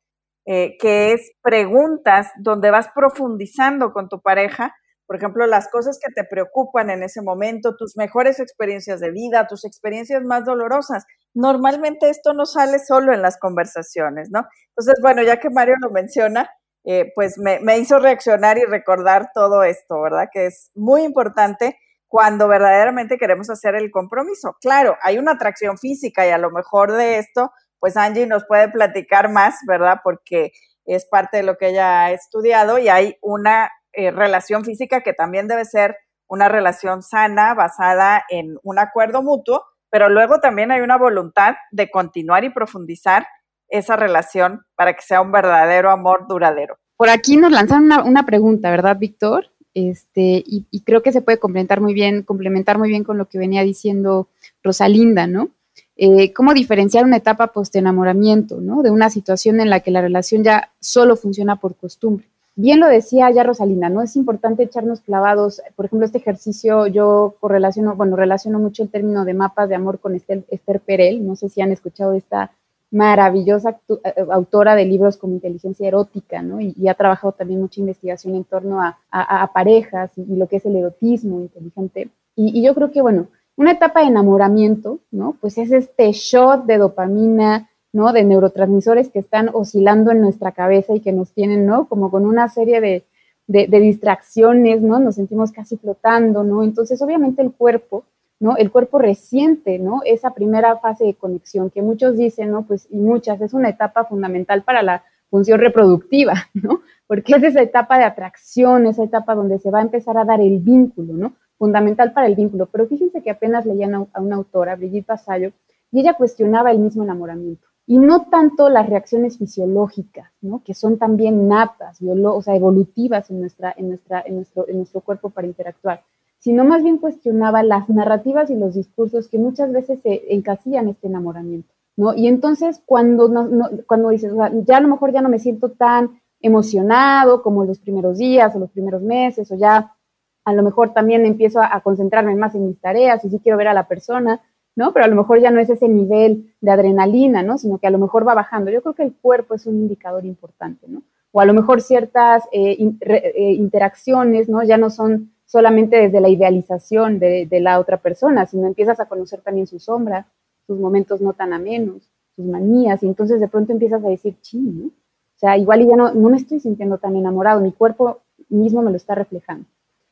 eh, 0.45 0.77
que 0.79 1.13
es 1.13 1.31
preguntas 1.41 2.31
donde 2.37 2.69
vas 2.71 2.89
profundizando 2.93 3.91
con 3.93 4.09
tu 4.09 4.21
pareja 4.21 4.73
por 5.05 5.17
ejemplo, 5.17 5.45
las 5.47 5.69
cosas 5.69 5.99
que 6.01 6.11
te 6.13 6.27
preocupan 6.27 6.89
en 6.89 7.03
ese 7.03 7.21
momento, 7.21 7.75
tus 7.75 7.97
mejores 7.97 8.39
experiencias 8.39 8.99
de 8.99 9.11
vida, 9.11 9.47
tus 9.47 9.65
experiencias 9.65 10.23
más 10.23 10.45
dolorosas. 10.45 11.05
Normalmente 11.33 12.09
esto 12.09 12.33
no 12.33 12.45
sale 12.45 12.79
solo 12.79 13.13
en 13.13 13.21
las 13.21 13.37
conversaciones, 13.37 14.29
¿no? 14.31 14.47
Entonces, 14.69 14.95
bueno, 15.01 15.21
ya 15.21 15.39
que 15.39 15.49
Mario 15.49 15.75
lo 15.81 15.91
menciona, 15.91 16.49
eh, 16.85 17.11
pues 17.15 17.37
me, 17.37 17.59
me 17.59 17.77
hizo 17.77 17.99
reaccionar 17.99 18.57
y 18.57 18.63
recordar 18.63 19.29
todo 19.33 19.63
esto, 19.63 20.01
¿verdad? 20.01 20.29
Que 20.31 20.47
es 20.47 20.71
muy 20.73 21.03
importante 21.03 21.77
cuando 22.13 22.47
verdaderamente 22.47 23.17
queremos 23.17 23.49
hacer 23.49 23.73
el 23.73 23.89
compromiso. 23.89 24.55
Claro, 24.61 24.97
hay 25.01 25.17
una 25.17 25.31
atracción 25.31 25.79
física 25.79 26.27
y 26.27 26.29
a 26.29 26.37
lo 26.37 26.51
mejor 26.51 26.91
de 26.91 27.17
esto, 27.17 27.51
pues 27.79 27.97
Angie 27.97 28.27
nos 28.27 28.45
puede 28.45 28.69
platicar 28.69 29.31
más, 29.31 29.55
¿verdad? 29.67 30.01
Porque 30.03 30.51
es 30.85 31.07
parte 31.07 31.37
de 31.37 31.43
lo 31.43 31.57
que 31.57 31.69
ella 31.69 32.01
ha 32.01 32.11
estudiado 32.11 32.77
y 32.77 32.87
hay 32.87 33.17
una 33.23 33.71
eh, 33.93 34.11
relación 34.11 34.63
física 34.63 35.01
que 35.01 35.13
también 35.13 35.47
debe 35.47 35.65
ser 35.65 35.97
una 36.27 36.49
relación 36.49 37.01
sana, 37.01 37.55
basada 37.55 38.23
en 38.29 38.59
un 38.61 38.77
acuerdo 38.77 39.23
mutuo, 39.23 39.65
pero 39.89 40.07
luego 40.07 40.39
también 40.39 40.71
hay 40.71 40.81
una 40.81 40.99
voluntad 40.99 41.55
de 41.71 41.89
continuar 41.89 42.43
y 42.43 42.51
profundizar 42.51 43.25
esa 43.69 43.95
relación 43.95 44.61
para 44.75 44.93
que 44.93 45.01
sea 45.01 45.19
un 45.19 45.31
verdadero 45.31 45.89
amor 45.89 46.27
duradero. 46.27 46.77
Por 46.95 47.09
aquí 47.09 47.37
nos 47.37 47.51
lanzaron 47.51 47.91
una, 48.05 48.23
pregunta, 48.23 48.69
¿verdad, 48.69 48.97
Víctor? 48.97 49.47
Este, 49.73 50.43
y, 50.45 50.81
creo 50.81 51.01
que 51.01 51.11
se 51.11 51.21
puede 51.21 51.39
complementar 51.39 51.81
muy 51.81 51.93
bien, 51.93 52.23
complementar 52.23 52.77
muy 52.77 52.89
bien 52.89 53.03
con 53.03 53.17
lo 53.17 53.27
que 53.27 53.39
venía 53.39 53.63
diciendo 53.63 54.27
Rosalinda, 54.63 55.27
¿no? 55.27 55.49
Eh, 55.95 56.33
¿Cómo 56.33 56.53
diferenciar 56.53 57.05
una 57.05 57.17
etapa 57.17 57.47
post-enamoramiento, 57.47 58.61
¿no? 58.61 58.83
De 58.83 58.91
una 58.91 59.09
situación 59.09 59.61
en 59.61 59.69
la 59.69 59.79
que 59.79 59.91
la 59.91 60.01
relación 60.01 60.43
ya 60.43 60.71
solo 60.79 61.15
funciona 61.15 61.55
por 61.55 61.75
costumbre 61.75 62.27
bien 62.55 62.79
lo 62.79 62.87
decía 62.87 63.31
ya 63.31 63.43
Rosalina, 63.43 63.89
¿no? 63.89 64.01
Es 64.01 64.15
importante 64.15 64.63
echarnos 64.63 65.01
clavados. 65.01 65.61
Por 65.75 65.85
ejemplo, 65.85 66.05
este 66.05 66.19
ejercicio 66.19 66.87
yo 66.87 67.35
correlaciono, 67.39 67.95
bueno, 67.95 68.15
relaciono 68.15 68.59
mucho 68.59 68.83
el 68.83 68.89
término 68.89 69.25
de 69.25 69.33
mapas 69.33 69.69
de 69.69 69.75
amor 69.75 69.99
con 69.99 70.15
Esther, 70.15 70.79
Perel. 70.85 71.25
No 71.25 71.35
sé 71.35 71.49
si 71.49 71.61
han 71.61 71.71
escuchado 71.71 72.13
esta 72.13 72.51
maravillosa 72.93 73.79
eh, 73.89 74.25
autora 74.31 74.75
de 74.75 74.85
libros 74.85 75.17
como 75.17 75.33
Inteligencia 75.33 75.87
Erótica, 75.87 76.41
¿no? 76.41 76.61
Y, 76.61 76.87
ha 76.87 76.93
trabajado 76.93 77.33
también 77.33 77.59
mucha 77.59 77.81
investigación 77.81 78.35
en 78.35 78.43
torno 78.45 78.79
a, 78.81 79.51
parejas 79.53 80.11
y, 80.17 80.35
lo 80.35 80.47
que 80.47 80.57
es 80.57 80.65
el 80.65 80.75
erotismo 80.75 81.41
inteligente. 81.41 82.09
Y, 82.35 82.59
y 82.59 82.63
yo 82.63 82.73
creo 82.73 82.91
que, 82.91 83.01
bueno, 83.01 83.27
una 83.55 83.71
etapa 83.71 84.01
de 84.01 84.07
enamoramiento, 84.07 84.99
¿no? 85.11 85.37
Pues 85.41 85.57
es 85.57 85.71
este 85.71 86.11
shot 86.11 86.65
de 86.65 86.77
dopamina, 86.77 87.69
¿no? 87.91 88.11
De 88.11 88.23
neurotransmisores 88.23 89.09
que 89.09 89.19
están 89.19 89.49
oscilando 89.53 90.11
en 90.11 90.21
nuestra 90.21 90.51
cabeza 90.51 90.95
y 90.95 90.99
que 90.99 91.11
nos 91.11 91.31
tienen, 91.31 91.65
¿no? 91.65 91.87
Como 91.87 92.09
con 92.09 92.25
una 92.25 92.49
serie 92.49 92.81
de, 92.81 93.05
distracciones, 93.47 94.81
¿no? 94.81 94.99
Nos 94.99 95.15
sentimos 95.15 95.51
casi 95.51 95.77
flotando, 95.77 96.43
¿no? 96.43 96.63
Entonces, 96.63 97.01
obviamente 97.01 97.41
el 97.41 97.51
cuerpo, 97.51 98.03
¿no? 98.39 98.57
El 98.57 98.71
cuerpo 98.71 98.99
resiente, 98.99 99.79
¿no? 99.79 100.01
Esa 100.05 100.33
primera 100.33 100.77
fase 100.77 101.05
de 101.05 101.15
conexión 101.15 101.69
que 101.69 101.81
muchos 101.81 102.17
dicen, 102.17 102.51
¿no? 102.51 102.65
Pues, 102.65 102.87
y 102.89 102.97
muchas, 102.97 103.41
es 103.41 103.53
una 103.53 103.69
etapa 103.69 104.05
fundamental 104.05 104.63
para 104.63 104.83
la 104.83 105.03
función 105.29 105.59
reproductiva. 105.59 106.33
Porque 107.07 107.33
es 107.33 107.43
esa 107.43 107.61
etapa 107.61 107.97
de 107.97 108.05
atracción, 108.05 108.85
esa 108.85 109.03
etapa 109.03 109.35
donde 109.35 109.59
se 109.59 109.71
va 109.71 109.79
a 109.79 109.83
empezar 109.83 110.17
a 110.17 110.25
dar 110.25 110.41
el 110.41 110.59
vínculo. 110.59 111.33
Fundamental 111.57 112.13
para 112.13 112.27
el 112.27 112.35
vínculo. 112.35 112.67
Pero 112.67 112.87
fíjense 112.87 113.21
que 113.21 113.31
apenas 113.31 113.65
leían 113.65 113.95
a, 113.95 114.19
una 114.19 114.35
autora, 114.35 114.75
Brigitte 114.75 115.07
Pasallo, 115.07 115.51
y 115.91 116.01
ella 116.01 116.13
cuestionaba 116.13 116.71
el 116.71 116.79
mismo 116.79 117.03
enamoramiento 117.03 117.67
y 117.85 117.97
no 117.97 118.27
tanto 118.29 118.69
las 118.69 118.89
reacciones 118.89 119.37
fisiológicas, 119.37 120.31
que 120.63 120.73
son 120.73 120.97
también 120.97 121.47
natas, 121.47 121.99
o 122.01 122.43
evolutivas 122.47 123.29
en 123.29 123.41
nuestro 123.41 125.01
cuerpo 125.01 125.29
para 125.29 125.47
interactuar, 125.47 126.03
sino 126.43 126.65
más 126.65 126.83
bien 126.83 126.97
cuestionaba 126.97 127.63
las 127.63 127.87
narrativas 127.87 128.49
y 128.49 128.55
los 128.55 128.75
discursos 128.75 129.29
que 129.29 129.37
muchas 129.37 129.71
veces 129.71 130.01
se 130.01 130.33
encasillan 130.33 130.89
este 130.89 131.07
enamoramiento. 131.07 131.73
¿no? 131.95 132.13
Y 132.15 132.27
entonces 132.27 132.81
cuando, 132.85 133.29
no, 133.29 133.69
cuando 133.87 134.09
dices, 134.09 134.33
ya 134.65 134.77
a 134.77 134.81
lo 134.81 134.89
mejor 134.89 135.13
ya 135.13 135.21
no 135.21 135.29
me 135.29 135.39
siento 135.39 135.69
tan 135.69 136.19
emocionado 136.41 137.41
como 137.43 137.63
los 137.63 137.79
primeros 137.79 138.17
días 138.17 138.53
o 138.53 138.59
los 138.59 138.71
primeros 138.71 139.01
meses, 139.01 139.49
o 139.53 139.55
ya 139.55 139.95
a 140.43 140.53
lo 140.53 140.63
mejor 140.63 140.91
también 140.93 141.25
empiezo 141.25 141.61
a, 141.61 141.73
a 141.73 141.79
concentrarme 141.79 142.35
más 142.35 142.55
en 142.55 142.67
mis 142.67 142.81
tareas 142.81 143.23
y 143.23 143.29
sí 143.29 143.39
quiero 143.41 143.57
ver 143.57 143.69
a 143.69 143.73
la 143.73 143.87
persona, 143.87 144.41
¿no? 144.75 144.91
Pero 144.91 145.05
a 145.05 145.07
lo 145.07 145.15
mejor 145.15 145.39
ya 145.39 145.49
no 145.49 145.61
es 145.61 145.69
ese 145.69 145.87
nivel 145.87 146.53
de 146.59 146.71
adrenalina, 146.71 147.41
¿no? 147.41 147.57
Sino 147.57 147.77
que 147.77 147.87
a 147.87 147.91
lo 147.91 147.99
mejor 147.99 148.27
va 148.27 148.33
bajando. 148.33 148.69
Yo 148.69 148.81
creo 148.81 148.95
que 148.95 149.03
el 149.03 149.13
cuerpo 149.13 149.53
es 149.53 149.65
un 149.65 149.75
indicador 149.75 150.25
importante, 150.25 150.87
¿no? 150.89 151.03
O 151.31 151.39
a 151.39 151.45
lo 151.45 151.53
mejor 151.53 151.79
ciertas 151.79 152.43
eh, 152.51 152.77
eh, 152.99 153.53
interacciones, 153.53 154.49
¿no? 154.49 154.61
Ya 154.61 154.77
no 154.77 154.89
son 154.89 155.32
solamente 155.53 155.97
desde 155.97 156.19
la 156.19 156.29
idealización 156.29 157.19
de, 157.19 157.47
la 157.61 157.79
otra 157.79 157.97
persona, 157.97 158.47
sino 158.47 158.65
empiezas 158.65 158.99
a 158.99 159.05
conocer 159.05 159.41
también 159.41 159.67
sus 159.67 159.83
sombras, 159.83 160.25
sus 160.65 160.79
momentos 160.79 161.21
no 161.21 161.33
tan 161.33 161.53
amenos, 161.53 162.09
sus 162.35 162.43
manías, 162.43 163.03
y 163.03 163.05
entonces 163.05 163.39
de 163.39 163.47
pronto 163.47 163.71
empiezas 163.71 164.03
a 164.03 164.09
decir, 164.09 164.35
ching, 164.41 164.79
¿no? 164.79 164.87
O 164.87 165.37
sea, 165.37 165.55
igual 165.55 165.83
y 165.83 165.87
ya 165.89 165.95
no, 165.95 166.11
no 166.11 166.29
me 166.29 166.37
estoy 166.37 166.59
sintiendo 166.59 166.97
tan 166.97 167.15
enamorado, 167.15 167.61
mi 167.61 167.71
cuerpo 167.71 168.21
mismo 168.49 168.81
me 168.81 168.89
lo 168.89 168.97
está 168.97 169.13
reflejando. 169.13 169.67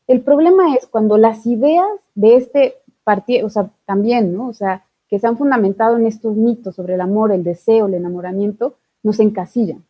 El 0.05 0.21
problema 0.21 0.75
es 0.75 0.85
cuando 0.85 1.17
las 1.17 1.47
ideas 1.47 1.89
de 2.13 2.35
este 2.35 2.75
o 3.43 3.49
sea, 3.49 3.71
también, 3.85 4.35
¿no? 4.35 4.47
O 4.47 4.53
sea, 4.53 4.85
que 5.09 5.17
se 5.17 5.25
han 5.25 5.39
fundamentado 5.39 5.97
en 5.97 6.05
estos 6.05 6.35
mitos 6.35 6.75
sobre 6.75 6.93
el 6.93 7.01
amor, 7.01 7.31
el 7.31 7.43
deseo, 7.43 7.87
el 7.87 7.95
enamoramiento, 7.95 8.75
nos 9.01 9.19
encasillan. 9.19 9.83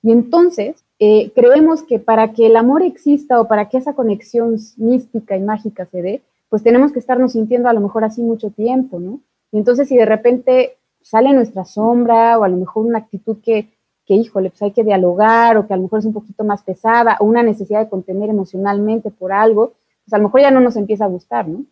Y 0.00 0.12
entonces 0.12 0.84
eh, 1.04 1.32
creemos 1.34 1.82
que 1.82 1.98
para 1.98 2.32
que 2.32 2.46
el 2.46 2.56
amor 2.56 2.84
exista 2.84 3.40
o 3.40 3.48
para 3.48 3.68
que 3.68 3.78
esa 3.78 3.94
conexión 3.94 4.56
mística 4.76 5.36
y 5.36 5.40
mágica 5.40 5.84
se 5.86 6.00
dé, 6.00 6.22
pues 6.48 6.62
tenemos 6.62 6.92
que 6.92 7.00
estarnos 7.00 7.32
sintiendo 7.32 7.68
a 7.68 7.72
lo 7.72 7.80
mejor 7.80 8.04
así 8.04 8.22
mucho 8.22 8.50
tiempo, 8.50 9.00
¿no? 9.00 9.18
Y 9.50 9.58
entonces 9.58 9.88
si 9.88 9.96
de 9.96 10.06
repente 10.06 10.76
sale 11.00 11.32
nuestra 11.32 11.64
sombra 11.64 12.38
o 12.38 12.44
a 12.44 12.48
lo 12.48 12.56
mejor 12.56 12.86
una 12.86 12.98
actitud 12.98 13.38
que, 13.42 13.70
que, 14.06 14.14
híjole, 14.14 14.50
pues 14.50 14.62
hay 14.62 14.70
que 14.70 14.84
dialogar 14.84 15.56
o 15.56 15.66
que 15.66 15.74
a 15.74 15.76
lo 15.76 15.82
mejor 15.82 15.98
es 15.98 16.04
un 16.04 16.12
poquito 16.12 16.44
más 16.44 16.62
pesada 16.62 17.16
o 17.18 17.24
una 17.24 17.42
necesidad 17.42 17.80
de 17.80 17.88
contener 17.88 18.30
emocionalmente 18.30 19.10
por 19.10 19.32
algo, 19.32 19.72
pues 20.04 20.12
a 20.12 20.18
lo 20.18 20.24
mejor 20.24 20.42
ya 20.42 20.52
no 20.52 20.60
nos 20.60 20.76
empieza 20.76 21.06
a 21.06 21.08
gustar, 21.08 21.48
¿no? 21.48 21.64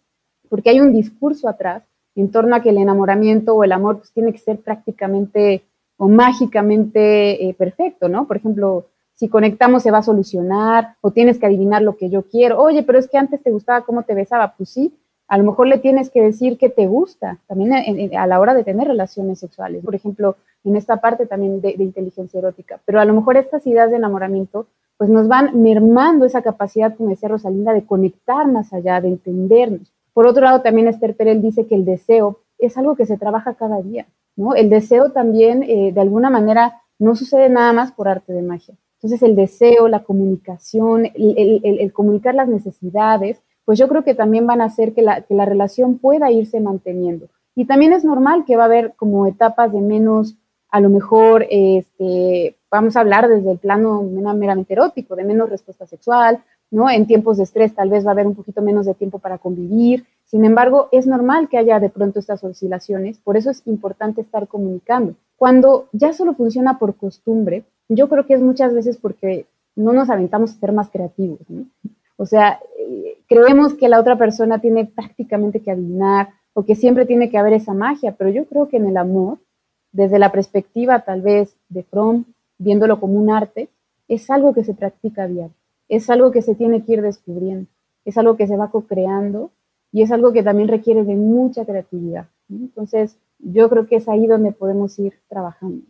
porque 0.51 0.71
hay 0.71 0.81
un 0.81 0.93
discurso 0.93 1.49
atrás 1.49 1.85
en 2.17 2.31
torno 2.31 2.57
a 2.57 2.61
que 2.61 2.71
el 2.71 2.79
enamoramiento 2.79 3.55
o 3.55 3.65
el 3.65 3.73
amor 3.73 3.99
pues, 3.99 4.13
tiene 4.13 4.33
que 4.33 4.39
ser 4.39 4.59
prácticamente 4.59 5.63
o 5.97 6.09
mágicamente 6.09 7.49
eh, 7.49 7.55
perfecto, 7.55 8.09
¿no? 8.09 8.27
Por 8.27 8.37
ejemplo, 8.37 8.87
si 9.21 9.29
conectamos 9.29 9.83
se 9.83 9.91
va 9.91 9.99
a 9.99 10.03
solucionar 10.03 10.97
o 11.03 11.11
tienes 11.11 11.39
que 11.39 11.45
adivinar 11.45 11.83
lo 11.83 11.99
que 11.99 12.09
yo 12.09 12.23
quiero. 12.23 12.59
Oye, 12.59 12.83
pero 12.83 12.99
es 12.99 13.07
que 13.07 13.19
antes 13.19 13.43
te 13.43 13.51
gustaba 13.51 13.85
cómo 13.85 14.03
te 14.03 14.15
besaba. 14.15 14.55
Pues 14.57 14.71
sí, 14.71 14.95
a 15.29 15.37
lo 15.37 15.45
mejor 15.45 15.67
le 15.67 15.77
tienes 15.77 16.09
que 16.09 16.23
decir 16.23 16.57
que 16.57 16.71
te 16.71 16.87
gusta 16.87 17.37
también 17.47 17.75
a 18.17 18.27
la 18.27 18.41
hora 18.41 18.55
de 18.55 18.65
tener 18.65 18.89
relaciones 18.89 19.39
sexuales. 19.39 19.85
Por 19.85 19.95
ejemplo, 19.95 20.37
en 20.65 20.75
esta 20.75 21.03
parte 21.03 21.27
también 21.27 21.61
de, 21.61 21.75
inteligencia 21.79 22.39
erótica. 22.39 22.81
Pero 22.87 22.99
a 22.99 23.05
lo 23.05 23.13
mejor 23.13 23.37
estas 23.37 23.67
ideas 23.67 23.91
de 23.91 23.99
enamoramiento 23.99 24.69
pues 24.97 25.11
nos 25.11 25.29
van 25.29 25.63
mermando 25.63 26.25
esa 26.25 26.41
capacidad, 26.41 26.97
como 26.97 27.11
decía 27.11 27.29
Rosalinda, 27.29 27.75
de 27.75 27.85
conectar 27.85 28.47
más 28.47 28.73
allá, 28.73 29.03
de 29.03 29.09
entendernos. 29.09 29.93
Por 30.15 30.27
otro 30.27 30.45
lado, 30.45 30.63
también 30.63 30.89
Esther 30.89 31.15
Perel 31.15 31.43
dice 31.43 31.67
que 31.67 31.75
el 31.75 31.85
deseo 31.85 32.39
es 32.59 32.79
algo 32.79 32.97
que 32.97 33.05
se 33.05 33.19
trabaja 33.19 33.53
cada 33.53 33.83
día, 33.83 34.07
¿no? 34.35 34.55
El 34.55 34.71
deseo 34.71 35.11
también, 35.11 35.63
eh, 35.63 35.93
de 35.93 36.01
alguna 36.01 36.31
manera, 36.31 36.81
no 36.99 37.17
sucede 37.17 37.51
nada 37.51 37.75
más 37.75 37.93
por 37.93 38.09
arte 38.09 38.33
de 38.33 38.41
magia. 38.41 38.77
Entonces, 39.03 39.23
el 39.23 39.35
deseo, 39.35 39.89
la 39.89 40.05
comunicación, 40.05 41.07
el, 41.15 41.93
comunicar 41.95 42.35
las 42.35 42.49
necesidades, 42.49 43.41
pues 43.65 43.79
yo 43.79 43.89
creo 43.89 44.05
que 44.05 44.15
también 44.15 44.47
van 44.47 44.61
a 44.61 44.67
hacer 44.67 44.93
que 44.93 45.01
la, 45.01 45.23
que 45.23 45.35
la 45.35 45.47
relación 45.47 45.97
pueda 45.97 46.31
irse 46.31 46.61
manteniendo. 46.61 47.29
Y 47.55 47.65
también 47.65 47.95
es 47.95 48.05
normal 48.05 48.45
que 48.47 48.57
va 48.57 48.65
a 48.65 48.67
haber 48.67 48.93
como 48.97 49.27
etapas 49.27 49.73
de 49.73 49.81
menos, 49.81 50.37
a 50.69 50.81
lo 50.81 50.91
mejor, 50.91 51.47
este, 51.49 52.57
vamos 52.71 52.95
a 52.95 53.01
hablar 53.01 53.27
desde 53.29 53.53
el 53.53 53.59
plano 53.59 54.03
meramente 54.03 54.75
erótico, 54.75 55.17
de 55.17 55.25
menos 55.25 55.49
respuesta 55.49 55.87
sexual, 55.87 56.45
¿no? 56.71 56.91
En 56.91 57.07
tiempos 57.07 57.39
de 57.39 57.45
estrés 57.45 57.75
tal 57.75 57.89
vez 57.89 58.05
va 58.05 58.11
a 58.11 58.13
haber 58.13 58.27
un 58.27 58.35
poquito 58.35 58.61
menos 58.61 58.85
de 58.85 58.95
tiempo 58.95 59.19
para 59.19 59.39
convivir. 59.39 60.05
Sin 60.25 60.45
embargo, 60.45 60.89
es 60.93 61.07
normal 61.07 61.49
que 61.49 61.57
haya 61.57 61.81
de 61.81 61.89
pronto 61.89 62.21
estas 62.21 62.45
oscilaciones, 62.45 63.19
por 63.19 63.39
eso 63.39 63.51
es 63.51 63.67
importante 63.67 64.21
estar 64.21 64.47
comunicando. 64.47 65.15
Cuando 65.37 65.89
ya 65.93 66.13
solo 66.13 66.35
funciona 66.35 66.79
por 66.79 66.97
costumbre, 66.97 67.65
yo 67.91 68.09
creo 68.09 68.25
que 68.25 68.35
es 68.35 68.41
muchas 68.41 68.73
veces 68.73 68.97
porque 68.97 69.47
no 69.75 69.93
nos 69.93 70.11
aventamos 70.11 70.53
a 70.53 70.61
ser 70.61 70.73
más 70.73 70.91
creativos, 70.91 71.41
O 72.17 72.25
sea, 72.25 72.61
eh, 72.79 73.19
creemos 73.29 73.75
que 73.75 73.89
la 73.89 73.99
otra 73.99 74.17
persona 74.17 74.61
tiene 74.61 74.85
prácticamente 74.85 75.61
que 75.61 75.73
adivinar 75.73 76.29
o 76.53 76.65
que 76.65 76.77
siempre 76.77 77.05
tiene 77.05 77.31
que 77.31 77.39
haber 77.39 77.55
esa 77.55 77.75
magia, 77.75 78.15
pero 78.17 78.31
yo 78.31 78.45
creo 78.45 78.69
que 78.69 78.77
en 78.77 78.87
el 78.87 78.97
amor, 78.97 79.39
desde 79.93 80.19
la 80.19 80.31
perspectiva 80.31 81.01
tal 81.01 81.23
vez 81.23 81.57
de 81.69 81.83
Fromm, 81.83 82.25
viéndolo 82.59 83.01
como 83.01 83.15
un 83.15 83.31
arte, 83.31 83.69
es 84.07 84.31
algo 84.31 84.55
que 84.55 84.65
se 84.65 84.75
practica 84.75 85.27
diario, 85.27 85.55
es 85.89 86.11
algo 86.11 86.31
que 86.31 86.43
se 86.43 86.55
tiene 86.55 86.85
que 86.85 86.93
ir 86.93 87.03
descubriendo, 87.03 87.67
es 88.05 88.17
algo 88.19 88.37
que 88.37 88.47
se 88.47 88.57
va 88.57 88.71
co-creando 88.71 89.51
y 89.91 90.03
es 90.03 90.13
algo 90.13 90.33
que 90.33 90.45
también 90.45 90.69
requiere 90.69 91.03
de 91.05 91.17
mucha 91.17 91.65
creatividad. 91.65 92.27
Entonces, 92.49 93.17
yo 93.39 93.69
creo 93.69 93.87
que 93.87 93.97
es 93.97 94.09
ahí 94.09 94.27
donde 94.27 94.53
podemos 94.53 94.97
ir 94.99 95.15
trabajando. 95.29 95.83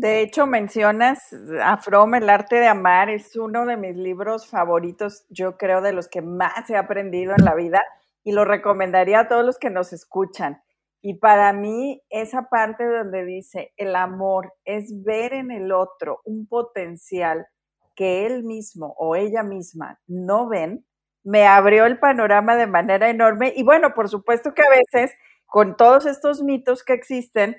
De 0.00 0.20
hecho, 0.20 0.46
mencionas 0.46 1.34
a 1.60 1.76
Fromm, 1.76 2.14
El 2.14 2.30
arte 2.30 2.54
de 2.54 2.68
amar, 2.68 3.10
es 3.10 3.34
uno 3.34 3.66
de 3.66 3.76
mis 3.76 3.96
libros 3.96 4.46
favoritos, 4.46 5.26
yo 5.28 5.56
creo, 5.56 5.80
de 5.80 5.92
los 5.92 6.06
que 6.06 6.22
más 6.22 6.70
he 6.70 6.76
aprendido 6.76 7.34
en 7.36 7.44
la 7.44 7.56
vida 7.56 7.82
y 8.22 8.30
lo 8.30 8.44
recomendaría 8.44 9.18
a 9.18 9.26
todos 9.26 9.44
los 9.44 9.58
que 9.58 9.70
nos 9.70 9.92
escuchan. 9.92 10.62
Y 11.02 11.14
para 11.14 11.52
mí, 11.52 12.00
esa 12.10 12.42
parte 12.48 12.86
donde 12.86 13.24
dice, 13.24 13.72
el 13.76 13.96
amor 13.96 14.54
es 14.64 15.02
ver 15.02 15.32
en 15.32 15.50
el 15.50 15.72
otro 15.72 16.20
un 16.24 16.46
potencial 16.46 17.48
que 17.96 18.24
él 18.24 18.44
mismo 18.44 18.94
o 18.98 19.16
ella 19.16 19.42
misma 19.42 19.98
no 20.06 20.48
ven, 20.48 20.86
me 21.24 21.44
abrió 21.48 21.86
el 21.86 21.98
panorama 21.98 22.54
de 22.54 22.68
manera 22.68 23.10
enorme. 23.10 23.52
Y 23.56 23.64
bueno, 23.64 23.94
por 23.94 24.08
supuesto 24.08 24.54
que 24.54 24.62
a 24.62 24.70
veces, 24.70 25.12
con 25.46 25.76
todos 25.76 26.06
estos 26.06 26.40
mitos 26.40 26.84
que 26.84 26.92
existen, 26.92 27.56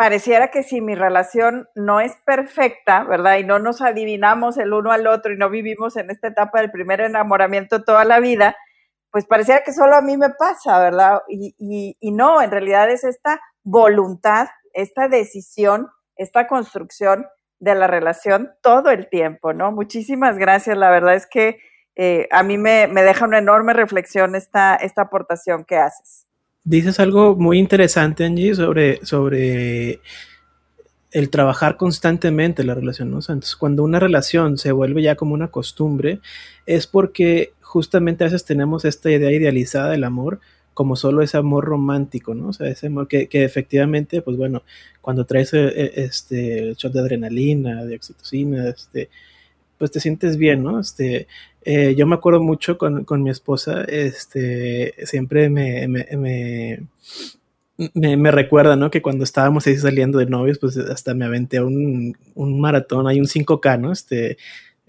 pareciera 0.00 0.50
que 0.50 0.62
si 0.62 0.80
mi 0.80 0.94
relación 0.94 1.68
no 1.74 2.00
es 2.00 2.16
perfecta, 2.24 3.04
¿verdad? 3.04 3.36
Y 3.36 3.44
no 3.44 3.58
nos 3.58 3.82
adivinamos 3.82 4.56
el 4.56 4.72
uno 4.72 4.92
al 4.92 5.06
otro 5.06 5.34
y 5.34 5.36
no 5.36 5.50
vivimos 5.50 5.94
en 5.98 6.10
esta 6.10 6.28
etapa 6.28 6.58
del 6.58 6.70
primer 6.70 7.02
enamoramiento 7.02 7.84
toda 7.84 8.06
la 8.06 8.18
vida, 8.18 8.56
pues 9.10 9.26
pareciera 9.26 9.62
que 9.62 9.74
solo 9.74 9.96
a 9.96 10.00
mí 10.00 10.16
me 10.16 10.30
pasa, 10.30 10.78
¿verdad? 10.78 11.20
Y, 11.28 12.12
no, 12.12 12.40
en 12.40 12.50
realidad 12.50 12.88
es 12.88 13.04
esta 13.04 13.42
voluntad, 13.62 14.48
esta 14.72 15.06
decisión, 15.06 15.90
esta 16.16 16.46
construcción 16.46 17.26
de 17.58 17.74
la 17.74 17.86
relación 17.86 18.54
todo 18.62 18.88
el 18.88 19.06
tiempo, 19.10 19.52
¿no? 19.52 19.70
Muchísimas 19.70 20.38
gracias, 20.38 20.78
la 20.78 20.88
verdad 20.88 21.14
es 21.14 21.26
que 21.26 21.58
eh, 21.94 22.26
a 22.30 22.42
mí 22.42 22.56
me, 22.56 22.86
deja 22.86 23.26
una 23.26 23.36
enorme 23.36 23.74
reflexión 23.74 24.34
esta, 24.34 24.76
esta 24.76 25.02
aportación 25.02 25.66
que 25.66 25.76
haces. 25.76 26.29
Dices 26.64 27.00
algo 27.00 27.36
muy 27.36 27.58
interesante, 27.58 28.24
Angie, 28.24 28.54
sobre, 28.54 29.04
sobre 29.04 30.00
el 31.10 31.30
trabajar 31.30 31.76
constantemente 31.76 32.64
la 32.64 32.74
relación, 32.74 33.10
¿no? 33.10 33.18
entonces, 33.18 33.56
cuando 33.56 33.82
una 33.82 33.98
relación 33.98 34.58
se 34.58 34.72
vuelve 34.72 35.02
ya 35.02 35.16
como 35.16 35.34
una 35.34 35.48
costumbre, 35.48 36.20
es 36.66 36.86
porque 36.86 37.52
justamente 37.62 38.24
a 38.24 38.26
veces 38.26 38.44
tenemos 38.44 38.84
esta 38.84 39.10
idea 39.10 39.32
idealizada 39.32 39.90
del 39.90 40.04
amor 40.04 40.40
como 40.74 40.96
solo 40.96 41.22
ese 41.22 41.36
amor 41.36 41.64
romántico, 41.64 42.34
¿no? 42.34 42.48
O 42.48 42.52
sea, 42.52 42.68
ese 42.68 42.86
amor 42.86 43.08
que, 43.08 43.28
efectivamente, 43.32 44.22
pues 44.22 44.36
bueno, 44.36 44.62
cuando 45.00 45.26
traes 45.26 45.52
eh, 45.52 45.68
eh, 45.68 45.92
este 45.96 46.74
shot 46.74 46.92
de 46.92 47.00
adrenalina, 47.00 47.84
de 47.84 47.96
oxitocina, 47.96 48.68
este, 48.68 49.10
pues 49.80 49.90
te 49.90 49.98
sientes 49.98 50.36
bien, 50.36 50.62
¿no? 50.62 50.78
Este, 50.78 51.26
eh, 51.62 51.94
yo 51.96 52.06
me 52.06 52.14
acuerdo 52.14 52.42
mucho 52.42 52.76
con, 52.76 53.22
mi 53.22 53.30
esposa, 53.30 53.82
este, 53.84 54.94
siempre 55.06 55.48
me, 55.48 55.88
me, 55.88 56.06
me, 57.94 58.30
recuerda, 58.30 58.76
¿no? 58.76 58.90
Que 58.90 59.00
cuando 59.00 59.24
estábamos 59.24 59.66
ahí 59.66 59.76
saliendo 59.78 60.18
de 60.18 60.26
novios, 60.26 60.58
pues 60.58 60.76
hasta 60.76 61.14
me 61.14 61.24
aventé 61.24 61.62
un, 61.62 62.14
un 62.34 62.60
maratón, 62.60 63.08
hay 63.08 63.20
un 63.20 63.26
5K, 63.26 63.80
¿no? 63.80 63.90
Este, 63.90 64.36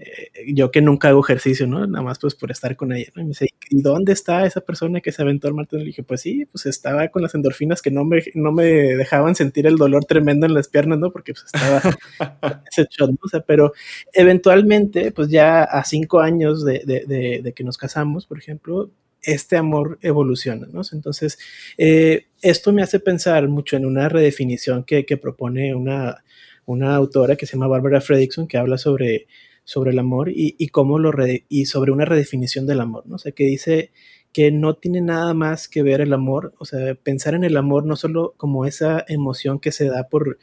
eh, 0.04 0.54
yo 0.54 0.72
que 0.72 0.82
nunca 0.82 1.10
hago 1.10 1.22
ejercicio, 1.24 1.68
¿no? 1.68 1.86
Nada 1.86 2.04
más 2.04 2.18
pues 2.18 2.34
por 2.34 2.52
estar 2.52 2.76
con 2.76 2.92
ella, 2.92 3.12
¿no? 3.16 3.22
Y 3.22 3.26
me 3.26 3.30
dice, 3.30 3.50
¿y 3.70 3.82
dónde 3.82 4.14
está 4.14 4.46
esa 4.46 4.62
persona 4.62 5.00
que 5.00 5.12
se 5.12 5.22
aventó 5.22 5.48
al 5.48 5.54
maratón? 5.54 5.80
Le 5.80 5.86
dije, 5.86 6.04
pues 6.04 6.22
sí, 6.22 6.46
pues 6.46 6.66
estaba 6.66 7.08
con 7.10 7.22
las 7.22 7.36
endorfinas 7.36 7.82
que 7.82 7.92
no 7.92 8.04
me, 8.04 8.24
no 8.34 8.52
me 8.52 8.66
dejaban 8.66 9.36
sentir 9.36 9.68
el 9.68 9.78
dolor 9.78 10.06
tremendo 10.06 10.48
en 10.48 10.54
las 10.56 10.68
piernas, 10.68 10.98
¿no? 10.98 11.12
Porque 11.12 11.34
pues 11.34 11.46
estaba 11.46 11.82
ese 12.72 12.88
shot, 12.90 13.12
¿no? 13.12 13.18
O 13.22 13.30
sea, 13.30 13.42
pero 13.42 13.74
eventualmente, 14.14 15.12
pues 15.12 15.30
ya 15.30 15.64
a 15.64 15.84
cinco 15.84 16.20
años 16.20 16.66
de, 16.66 16.82
de, 16.86 17.42
de, 17.44 17.54
que 17.54 17.64
nos 17.64 17.78
casamos, 17.78 18.26
por 18.26 18.40
ejemplo, 18.40 18.90
este 19.22 19.56
amor 19.56 20.00
evoluciona, 20.02 20.68
¿no? 20.72 20.82
Entonces, 20.92 21.38
eh, 21.78 22.26
esto 22.42 22.74
me 22.74 22.82
hace 22.82 23.00
pensar 23.00 23.48
mucho 23.48 23.78
en 23.78 23.86
una 23.86 24.10
redefinición 24.10 24.84
que, 24.84 25.06
que 25.06 25.18
propone 25.18 25.76
una, 25.76 26.24
una 26.66 26.96
autora 26.96 27.36
que 27.36 27.46
se 27.46 27.54
llama 27.54 27.68
Barbara 27.68 28.02
Fredrickson, 28.02 28.48
que 28.48 28.58
habla 28.58 28.78
sobre 28.80 29.28
sobre 29.72 29.92
el 29.92 30.00
amor 30.00 30.30
y, 30.36 30.68
cómo 30.68 31.00
lo 31.00 31.14
y 31.48 31.66
sobre 31.66 31.94
una 31.94 32.04
redefinición 32.04 32.68
del 32.68 32.82
amor, 32.82 33.08
¿no? 33.08 33.16
O 33.16 33.18
sea, 33.18 33.32
que 33.32 33.46
dice 33.46 33.92
que 34.34 34.52
no 34.52 34.74
tiene 34.74 35.00
nada 35.00 35.34
más 35.34 35.70
que 35.70 35.82
ver 35.82 36.02
el 36.02 36.12
amor, 36.12 36.54
o 36.60 36.66
sea, 36.66 36.94
pensar 36.96 37.36
en 37.36 37.46
el 37.46 37.56
amor 37.56 37.86
no 37.86 37.96
solo 37.96 38.34
como 38.36 38.66
esa 38.66 39.06
emoción 39.08 39.60
que 39.62 39.72
se 39.72 39.86
da 39.86 40.10
por, 40.10 40.40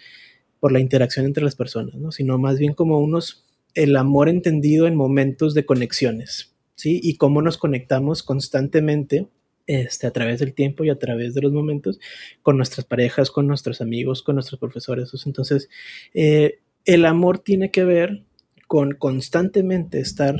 por 0.61 0.73
la 0.73 0.81
interacción 0.81 1.27
entre 1.27 1.45
las 1.45 1.57
personas, 1.57 1.97
¿no? 1.97 2.11
Sino 2.11 2.39
más 2.39 2.59
bien 2.59 2.73
como 2.73 3.01
unos, 3.01 3.45
el 3.75 3.97
amor 3.97 4.31
entendido 4.31 4.87
en 4.87 4.97
momentos 4.97 5.53
de 5.53 5.67
conexiones, 5.67 6.55
¿sí? 6.75 6.99
Y 7.03 7.17
cómo 7.17 7.43
nos 7.43 7.59
conectamos 7.59 8.23
constantemente 8.23 9.29
este, 9.67 10.07
a 10.07 10.11
través 10.11 10.41
del 10.41 10.55
tiempo 10.55 10.85
y 10.85 10.89
a 10.91 10.99
través 10.99 11.35
de 11.35 11.43
los 11.43 11.53
momentos 11.53 12.01
con 12.41 12.57
nuestras 12.57 12.87
parejas, 12.87 13.31
con 13.31 13.47
nuestros 13.47 13.83
amigos, 13.83 14.23
con 14.23 14.37
nuestros 14.37 14.59
profesores. 14.59 15.13
Entonces, 15.27 15.69
eh, 16.15 16.61
el 16.87 17.05
amor 17.05 17.41
tiene 17.41 17.71
que 17.71 17.85
ver 17.85 18.23
con 18.69 18.93
constantemente 18.93 19.99
estar 19.99 20.37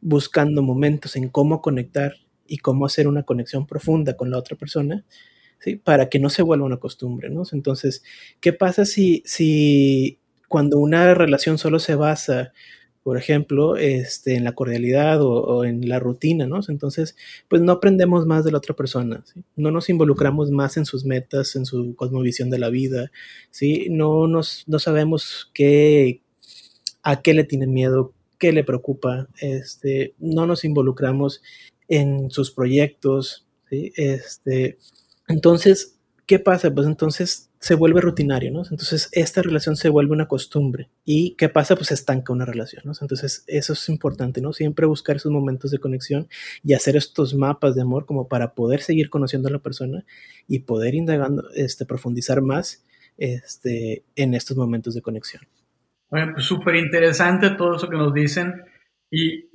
buscando 0.00 0.62
momentos 0.62 1.14
en 1.14 1.28
cómo 1.28 1.62
conectar 1.62 2.14
y 2.48 2.58
cómo 2.58 2.86
hacer 2.86 3.06
una 3.06 3.22
conexión 3.22 3.66
profunda 3.66 4.16
con 4.16 4.30
la 4.30 4.38
otra 4.38 4.56
persona, 4.56 5.04
¿sí? 5.60 5.76
Para 5.76 6.08
que 6.08 6.18
no 6.18 6.28
se 6.28 6.42
vuelva 6.42 6.66
una 6.66 6.78
costumbre, 6.78 7.30
¿no? 7.30 7.44
Entonces, 7.52 8.02
¿qué 8.40 8.52
pasa 8.52 8.84
si, 8.84 9.22
si 9.24 10.18
cuando 10.48 10.78
una 10.78 11.14
relación 11.14 11.58
solo 11.58 11.78
se 11.78 11.94
basa, 11.94 12.52
por 13.02 13.18
ejemplo, 13.18 13.76
este, 13.76 14.34
en 14.34 14.44
la 14.44 14.54
cordialidad 14.54 15.20
o, 15.22 15.64
en 15.64 15.88
la 15.88 15.98
rutina, 15.98 16.46
¿no? 16.46 16.60
Entonces, 16.68 17.16
pues 17.48 17.60
no 17.62 17.72
aprendemos 17.72 18.26
más 18.26 18.44
de 18.44 18.52
la 18.52 18.58
otra 18.58 18.74
persona. 18.74 19.24
No 19.56 19.70
nos 19.70 19.90
involucramos 19.90 20.50
más 20.50 20.76
en 20.76 20.86
sus 20.86 21.04
metas, 21.04 21.56
en 21.56 21.66
su 21.66 21.94
cosmovisión 21.96 22.48
de 22.50 22.58
la 22.58 22.70
vida, 22.70 23.10
¿sí? 23.50 23.88
No, 23.90 24.26
nos, 24.26 24.64
no 24.68 24.78
sabemos 24.78 25.50
qué, 25.52 26.22
a 27.02 27.22
qué 27.22 27.34
le 27.34 27.44
tiene 27.44 27.66
miedo, 27.66 28.12
qué 28.38 28.52
le 28.52 28.64
preocupa, 28.64 29.28
este, 29.40 30.14
no 30.18 30.46
nos 30.46 30.64
involucramos 30.64 31.42
en 31.88 32.30
sus 32.30 32.50
proyectos, 32.50 33.46
¿sí? 33.70 33.92
este, 33.96 34.78
entonces, 35.28 35.98
¿qué 36.26 36.38
pasa? 36.38 36.72
Pues 36.74 36.86
entonces 36.86 37.50
se 37.62 37.76
vuelve 37.76 38.00
rutinario, 38.00 38.50
¿no? 38.50 38.62
Entonces 38.62 39.08
esta 39.12 39.40
relación 39.40 39.76
se 39.76 39.88
vuelve 39.88 40.12
una 40.12 40.26
costumbre. 40.26 40.90
¿Y 41.04 41.36
qué 41.36 41.48
pasa? 41.48 41.76
Pues 41.76 41.92
estanca 41.92 42.32
una 42.32 42.44
relación, 42.44 42.82
¿no? 42.84 42.92
Entonces 43.00 43.44
eso 43.46 43.74
es 43.74 43.88
importante, 43.88 44.40
¿no? 44.40 44.52
Siempre 44.52 44.84
buscar 44.84 45.16
esos 45.16 45.30
momentos 45.30 45.70
de 45.70 45.78
conexión 45.78 46.28
y 46.64 46.72
hacer 46.72 46.96
estos 46.96 47.34
mapas 47.34 47.76
de 47.76 47.82
amor 47.82 48.04
como 48.04 48.26
para 48.26 48.54
poder 48.54 48.82
seguir 48.82 49.10
conociendo 49.10 49.48
a 49.48 49.52
la 49.52 49.60
persona 49.60 50.04
y 50.48 50.60
poder 50.60 50.96
indagando, 50.96 51.48
este, 51.54 51.86
profundizar 51.86 52.42
más 52.42 52.84
este, 53.16 54.02
en 54.16 54.34
estos 54.34 54.56
momentos 54.56 54.94
de 54.94 55.02
conexión. 55.02 55.42
Bueno, 56.12 56.34
pues 56.34 56.44
súper 56.44 56.76
interesante 56.76 57.48
todo 57.56 57.76
eso 57.76 57.88
que 57.88 57.96
nos 57.96 58.12
dicen. 58.12 58.52
Y, 59.10 59.48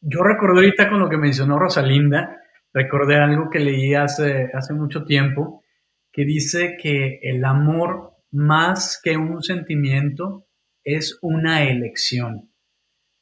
yo 0.00 0.24
recordé 0.24 0.64
ahorita 0.64 0.90
con 0.90 0.98
lo 0.98 1.08
que 1.08 1.16
mencionó 1.16 1.60
Rosalinda, 1.60 2.42
recordé 2.72 3.18
algo 3.18 3.48
que 3.48 3.60
leí 3.60 3.94
hace, 3.94 4.50
hace 4.52 4.74
mucho 4.74 5.04
tiempo, 5.04 5.62
que 6.10 6.24
dice 6.24 6.76
que 6.76 7.20
el 7.22 7.44
amor, 7.44 8.14
más 8.32 9.00
que 9.00 9.16
un 9.16 9.44
sentimiento, 9.44 10.44
es 10.82 11.20
una 11.22 11.62
elección. 11.62 12.50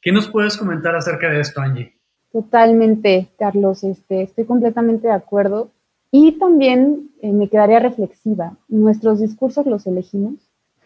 ¿Qué 0.01 0.11
nos 0.11 0.27
puedes 0.27 0.57
comentar 0.57 0.95
acerca 0.95 1.29
de 1.29 1.39
esto, 1.39 1.61
Angie? 1.61 1.99
Totalmente, 2.31 3.27
Carlos, 3.37 3.83
este, 3.83 4.23
estoy 4.23 4.45
completamente 4.45 5.07
de 5.07 5.13
acuerdo. 5.13 5.69
Y 6.09 6.39
también 6.39 7.11
eh, 7.21 7.31
me 7.31 7.47
quedaría 7.47 7.79
reflexiva. 7.79 8.57
Nuestros 8.67 9.19
discursos 9.21 9.67
los 9.67 9.85
elegimos. 9.85 10.33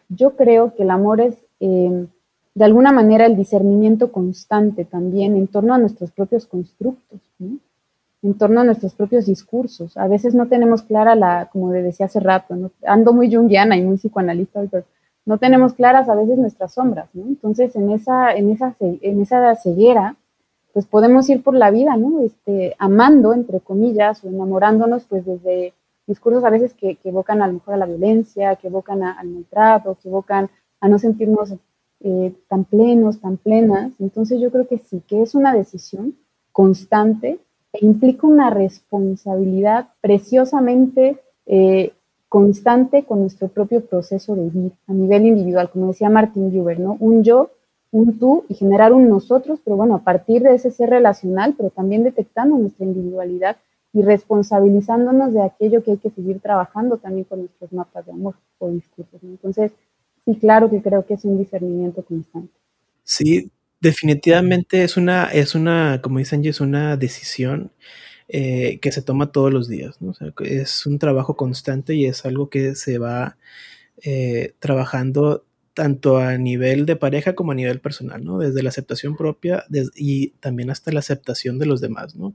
Yo 0.10 0.36
creo 0.36 0.76
que 0.76 0.84
el 0.84 0.92
amor 0.92 1.22
es 1.22 1.45
eh, 1.60 2.08
de 2.54 2.66
alguna 2.66 2.92
manera 2.92 3.26
el 3.26 3.36
discernimiento 3.36 4.12
constante 4.12 4.86
también 4.86 5.36
en 5.36 5.48
torno 5.48 5.74
a 5.74 5.78
nuestros 5.78 6.12
propios 6.12 6.46
constructos, 6.46 7.20
en 7.40 8.34
torno 8.38 8.62
a 8.62 8.64
nuestros 8.64 8.96
propios 8.96 9.26
discursos. 9.26 9.98
A 9.98 10.08
veces 10.08 10.34
no 10.34 10.48
tenemos 10.48 10.84
clara 10.84 11.16
la, 11.16 11.50
como 11.52 11.72
decía 11.72 12.06
hace 12.06 12.20
rato, 12.20 12.56
ando 12.86 13.14
muy 13.14 13.34
junguiana 13.34 13.76
y 13.78 13.84
muy 13.84 13.98
psicoanalista, 13.98 14.62
pero 14.72 14.86
no 15.26 15.38
tenemos 15.38 15.74
claras 15.74 16.08
a 16.08 16.16
veces 16.16 16.38
nuestras 16.38 16.74
sombras, 16.74 17.10
Entonces, 17.16 17.76
en 17.76 17.92
esa, 17.92 18.34
en 18.36 18.52
esa, 18.52 18.76
en 18.80 19.22
esa 19.22 19.56
ceguera, 19.56 20.16
pues 20.72 20.86
podemos 20.86 21.28
ir 21.30 21.42
por 21.42 21.56
la 21.56 21.72
vida, 21.72 21.98
¿no? 21.98 22.20
Este, 22.20 22.76
amando, 22.78 23.34
entre 23.34 23.60
comillas, 23.60 24.24
o 24.24 24.28
enamorándonos, 24.28 25.06
pues 25.06 25.26
desde 25.26 25.74
discursos 26.06 26.44
a 26.44 26.50
veces 26.50 26.74
que, 26.74 26.98
evocan 27.04 27.42
a 27.42 27.48
lo 27.48 27.54
mejor 27.54 27.74
a 27.74 27.78
la 27.78 27.86
violencia, 27.86 28.56
que 28.58 28.68
evocan 28.68 29.02
al 29.02 29.28
maltrato, 29.28 29.98
que 30.02 30.10
evocan 30.10 30.50
a 30.80 30.88
no 30.88 31.00
sentirnos 31.00 31.54
eh, 32.02 32.34
tan 32.48 32.66
plenos, 32.66 33.20
tan 33.20 33.38
plenas. 33.38 33.94
Entonces 34.00 34.40
yo 34.40 34.52
creo 34.52 34.68
que 34.68 34.78
sí, 34.78 35.02
que 35.08 35.22
es 35.22 35.36
una 35.36 35.54
decisión 35.54 36.16
constante 36.52 37.40
e 37.74 37.86
implica 37.86 38.28
una 38.28 38.50
responsabilidad 38.50 39.90
preciosamente 40.02 41.20
eh, 41.46 41.94
constante 42.30 43.04
con 43.04 43.22
nuestro 43.22 43.48
propio 43.48 43.86
proceso 43.86 44.36
de 44.36 44.50
vivir 44.50 44.72
a 44.88 44.94
nivel 44.94 45.26
individual, 45.26 45.70
como 45.70 45.88
decía 45.88 46.10
Martin 46.10 46.52
Buber, 46.52 46.80
¿no? 46.80 46.98
Un 47.00 47.24
yo, 47.24 47.52
un 47.92 48.20
tú 48.20 48.44
y 48.50 48.56
generar 48.56 48.94
un 48.94 49.08
nosotros, 49.08 49.60
pero 49.64 49.78
bueno, 49.78 49.96
a 49.96 50.04
partir 50.04 50.42
de 50.42 50.56
ese 50.56 50.72
ser 50.72 50.90
relacional, 50.90 51.54
pero 51.56 51.70
también 51.70 52.04
detectando 52.04 52.58
nuestra 52.58 52.86
individualidad 52.86 53.58
y 53.94 54.02
responsabilizándonos 54.02 55.32
de 55.32 55.42
aquello 55.42 55.82
que 55.82 55.92
hay 55.92 55.98
que 55.98 56.10
seguir 56.10 56.42
trabajando 56.42 56.98
también 56.98 57.24
con 57.24 57.40
nuestros 57.40 57.72
mapas 57.72 58.06
de 58.06 58.12
amor 58.12 58.36
o 58.60 58.70
discursos. 58.70 59.24
Entonces, 59.24 59.72
sí, 60.26 60.36
claro 60.40 60.70
que 60.70 60.82
creo 60.82 61.06
que 61.06 61.16
es 61.16 61.26
un 61.26 61.38
discernimiento 61.38 62.04
constante. 62.04 62.54
Sí, 63.04 63.52
definitivamente 63.80 64.84
es 64.84 64.98
una, 64.98 65.26
es 65.26 65.56
una, 65.56 66.02
como 66.02 66.20
dicen, 66.20 66.44
es 66.46 66.60
una 66.60 66.98
decisión 66.98 67.72
eh, 68.28 68.80
que 68.82 68.92
se 68.92 69.04
toma 69.04 69.32
todos 69.32 69.54
los 69.54 69.68
días. 69.68 70.02
¿no? 70.02 70.10
O 70.10 70.14
sea, 70.14 70.34
es 70.40 70.86
un 70.86 71.00
trabajo 71.00 71.36
constante 71.36 71.94
y 71.94 72.06
es 72.06 72.26
algo 72.26 72.50
que 72.50 72.76
se 72.76 72.98
va 72.98 73.38
eh, 74.04 74.54
trabajando 74.60 75.46
tanto 75.76 76.18
a 76.18 76.38
nivel 76.38 76.86
de 76.86 76.96
pareja 76.96 77.36
como 77.36 77.52
a 77.52 77.56
nivel 77.56 77.82
personal, 77.82 78.24
¿no? 78.24 78.40
Desde 78.40 78.64
la 78.64 78.70
aceptación 78.70 79.18
propia 79.18 79.66
y 79.94 80.30
también 80.40 80.70
hasta 80.70 80.92
la 80.92 81.00
aceptación 81.00 81.60
de 81.60 81.66
los 81.66 81.82
demás, 81.82 82.16
¿no? 82.16 82.34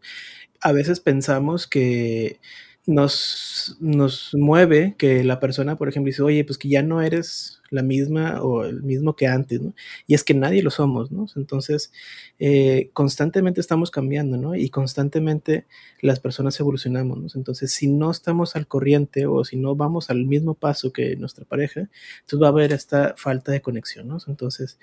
A 0.61 0.73
veces 0.73 1.01
pensamos 1.01 1.67
que 1.67 2.39
nos, 2.87 3.77
nos 3.81 4.35
mueve 4.35 4.95
que 4.99 5.23
la 5.25 5.39
persona, 5.39 5.77
por 5.77 5.89
ejemplo, 5.89 6.09
dice, 6.09 6.23
oye, 6.23 6.45
pues 6.45 6.59
que 6.59 6.69
ya 6.69 6.83
no 6.83 7.03
eres 7.03 7.61
la 7.71 7.83
misma 7.83 8.43
o 8.43 8.65
el 8.65 8.83
mismo 8.83 9.15
que 9.15 9.27
antes, 9.29 9.61
¿no? 9.61 9.75
Y 10.07 10.15
es 10.15 10.25
que 10.25 10.35
nadie 10.35 10.63
lo 10.63 10.71
somos, 10.71 11.13
¿no? 11.13 11.27
Entonces, 11.37 11.93
eh, 12.39 12.91
constantemente 12.93 13.61
estamos 13.61 13.91
cambiando, 13.91 14.37
¿no? 14.37 14.55
Y 14.57 14.71
constantemente 14.71 15.67
las 16.01 16.21
personas 16.21 16.59
evolucionamos, 16.59 17.19
¿no? 17.19 17.27
Entonces, 17.35 17.73
si 17.73 17.87
no 17.87 18.11
estamos 18.11 18.57
al 18.57 18.67
corriente 18.67 19.27
o 19.27 19.45
si 19.45 19.57
no 19.57 19.77
vamos 19.77 20.11
al 20.11 20.25
mismo 20.25 20.55
paso 20.55 20.93
que 20.93 21.17
nuestra 21.17 21.45
pareja, 21.45 21.89
entonces 22.21 22.43
va 22.43 22.47
a 22.47 22.51
haber 22.51 22.73
esta 22.73 23.15
falta 23.17 23.53
de 23.53 23.63
conexión, 23.63 24.09
¿no? 24.09 24.19
Entonces, 24.27 24.79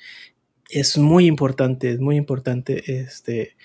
es 0.70 0.98
muy 0.98 1.26
importante, 1.28 1.92
es 1.92 2.00
muy 2.00 2.18
importante 2.18 3.02
este, 3.02 3.56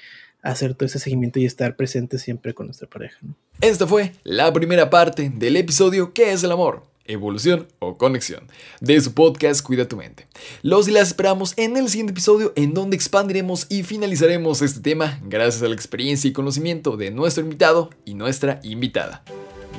hacer 0.43 0.75
todo 0.75 0.87
ese 0.87 0.99
seguimiento 0.99 1.39
y 1.39 1.47
estar 1.47 1.77
presente 1.77 2.19
siempre 2.19 2.55
con 2.55 2.67
nuestra 2.67 2.89
pareja. 2.89 3.19
Esta 3.61 3.87
fue 3.87 4.13
la 4.25 4.53
primera 4.53 4.91
parte 4.91 5.31
del 5.31 5.57
episodio 5.57 6.13
¿Qué 6.13 6.33
es 6.33 6.43
el 6.45 6.53
amor? 6.53 6.93
evolución 7.05 7.67
o 7.79 7.97
conexión 7.99 8.47
de 8.81 9.01
su 9.01 9.13
podcast 9.15 9.65
Cuida 9.65 9.89
tu 9.89 9.97
mente. 9.97 10.27
Los 10.63 10.89
y 10.89 10.93
las 10.93 11.09
esperamos 11.09 11.55
en 11.57 11.77
el 11.77 11.89
siguiente 11.89 12.13
episodio 12.13 12.53
en 12.57 12.75
donde 12.75 12.97
expandiremos 12.97 13.67
y 13.69 13.83
finalizaremos 13.83 14.63
este 14.63 14.81
tema 14.81 15.21
gracias 15.25 15.63
a 15.63 15.69
la 15.69 15.75
experiencia 15.75 16.29
y 16.29 16.33
conocimiento 16.33 16.97
de 16.97 17.11
nuestro 17.11 17.43
invitado 17.43 17.91
y 18.05 18.15
nuestra 18.15 18.61
invitada. 18.63 19.25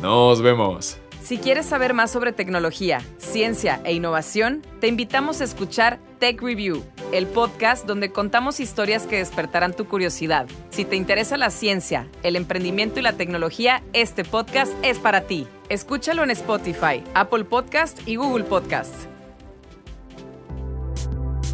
Nos 0.02 0.42
vemos. 0.42 0.98
Si 1.24 1.38
quieres 1.38 1.66
saber 1.66 1.94
más 1.94 2.12
sobre 2.12 2.34
tecnología, 2.34 3.00
ciencia 3.18 3.80
e 3.86 3.94
innovación, 3.94 4.62
te 4.82 4.88
invitamos 4.88 5.40
a 5.40 5.46
escuchar 5.46 6.00
Tech 6.20 6.42
Review, 6.42 6.84
el 7.14 7.28
podcast 7.28 7.86
donde 7.86 8.12
contamos 8.12 8.60
historias 8.60 9.08
que 9.08 9.20
despertarán 9.20 9.74
tu 9.74 9.86
curiosidad. 9.86 10.48
Si 10.70 10.84
te 10.84 10.98
interesa 10.98 11.38
la 11.38 11.50
ciencia, 11.50 12.10
el 12.24 12.36
emprendimiento 12.36 13.00
y 13.00 13.04
la 13.04 13.14
tecnología, 13.14 13.84
este 13.94 14.26
podcast 14.26 14.74
es 14.84 15.00
para 15.00 15.22
ti. 15.22 15.48
Escúchalo 15.70 16.24
en 16.24 16.32
Spotify, 16.32 17.02
Apple 17.14 17.46
Podcast 17.46 18.06
y 18.06 18.18
Google 18.18 18.44
Podcast. 18.44 18.94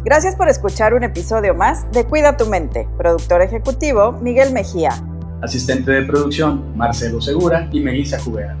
Gracias 0.02 0.34
por 0.34 0.48
escuchar 0.48 0.94
un 0.94 1.04
episodio 1.04 1.54
más 1.54 1.88
de 1.92 2.06
Cuida 2.06 2.36
tu 2.36 2.46
mente. 2.46 2.88
Productor 2.98 3.40
ejecutivo 3.40 4.10
Miguel 4.20 4.52
Mejía. 4.52 4.90
Asistente 5.42 5.92
de 5.92 6.02
producción 6.02 6.76
Marcelo 6.76 7.20
Segura 7.20 7.68
y 7.70 7.78
Melissa 7.78 8.18
Jubera 8.18 8.60